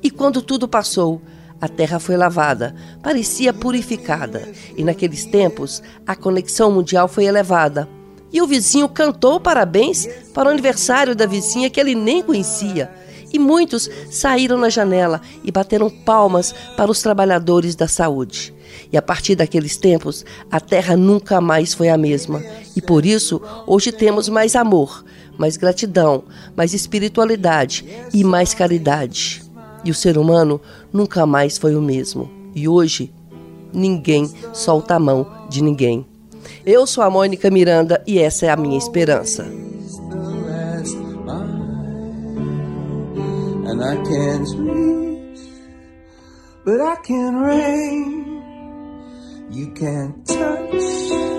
E 0.00 0.08
quando 0.12 0.40
tudo 0.40 0.68
passou, 0.68 1.20
a 1.60 1.66
terra 1.66 1.98
foi 1.98 2.16
lavada, 2.16 2.72
parecia 3.02 3.52
purificada, 3.52 4.48
e 4.76 4.84
naqueles 4.84 5.24
tempos 5.24 5.82
a 6.06 6.14
conexão 6.14 6.70
mundial 6.70 7.08
foi 7.08 7.24
elevada. 7.24 7.88
E 8.32 8.40
o 8.40 8.46
vizinho 8.46 8.88
cantou 8.88 9.40
parabéns 9.40 10.06
para 10.32 10.48
o 10.48 10.52
aniversário 10.52 11.16
da 11.16 11.26
vizinha 11.26 11.68
que 11.68 11.80
ele 11.80 11.96
nem 11.96 12.22
conhecia. 12.22 12.88
E 13.32 13.40
muitos 13.40 13.90
saíram 14.08 14.56
na 14.56 14.68
janela 14.68 15.20
e 15.42 15.50
bateram 15.50 15.90
palmas 15.90 16.54
para 16.76 16.92
os 16.92 17.02
trabalhadores 17.02 17.74
da 17.74 17.88
saúde. 17.88 18.51
E 18.92 18.96
a 18.96 19.02
partir 19.02 19.34
daqueles 19.34 19.76
tempos, 19.76 20.24
a 20.50 20.60
terra 20.60 20.96
nunca 20.96 21.40
mais 21.40 21.74
foi 21.74 21.88
a 21.88 21.96
mesma. 21.96 22.42
E 22.76 22.80
por 22.80 23.04
isso, 23.06 23.40
hoje 23.66 23.92
temos 23.92 24.28
mais 24.28 24.54
amor, 24.54 25.04
mais 25.38 25.56
gratidão, 25.56 26.24
mais 26.56 26.74
espiritualidade 26.74 27.84
e 28.12 28.22
mais 28.24 28.54
caridade. 28.54 29.42
E 29.84 29.90
o 29.90 29.94
ser 29.94 30.16
humano 30.18 30.60
nunca 30.92 31.26
mais 31.26 31.58
foi 31.58 31.74
o 31.74 31.82
mesmo. 31.82 32.30
E 32.54 32.68
hoje, 32.68 33.12
ninguém 33.72 34.30
solta 34.52 34.94
a 34.94 34.98
mão 34.98 35.26
de 35.48 35.62
ninguém. 35.62 36.06
Eu 36.64 36.86
sou 36.86 37.02
a 37.02 37.10
Mônica 37.10 37.50
Miranda 37.50 38.02
e 38.06 38.18
essa 38.18 38.46
é 38.46 38.50
a 38.50 38.56
minha 38.56 38.78
esperança. 38.78 39.46
You 49.52 49.66
can't 49.72 50.26
touch 50.26 51.31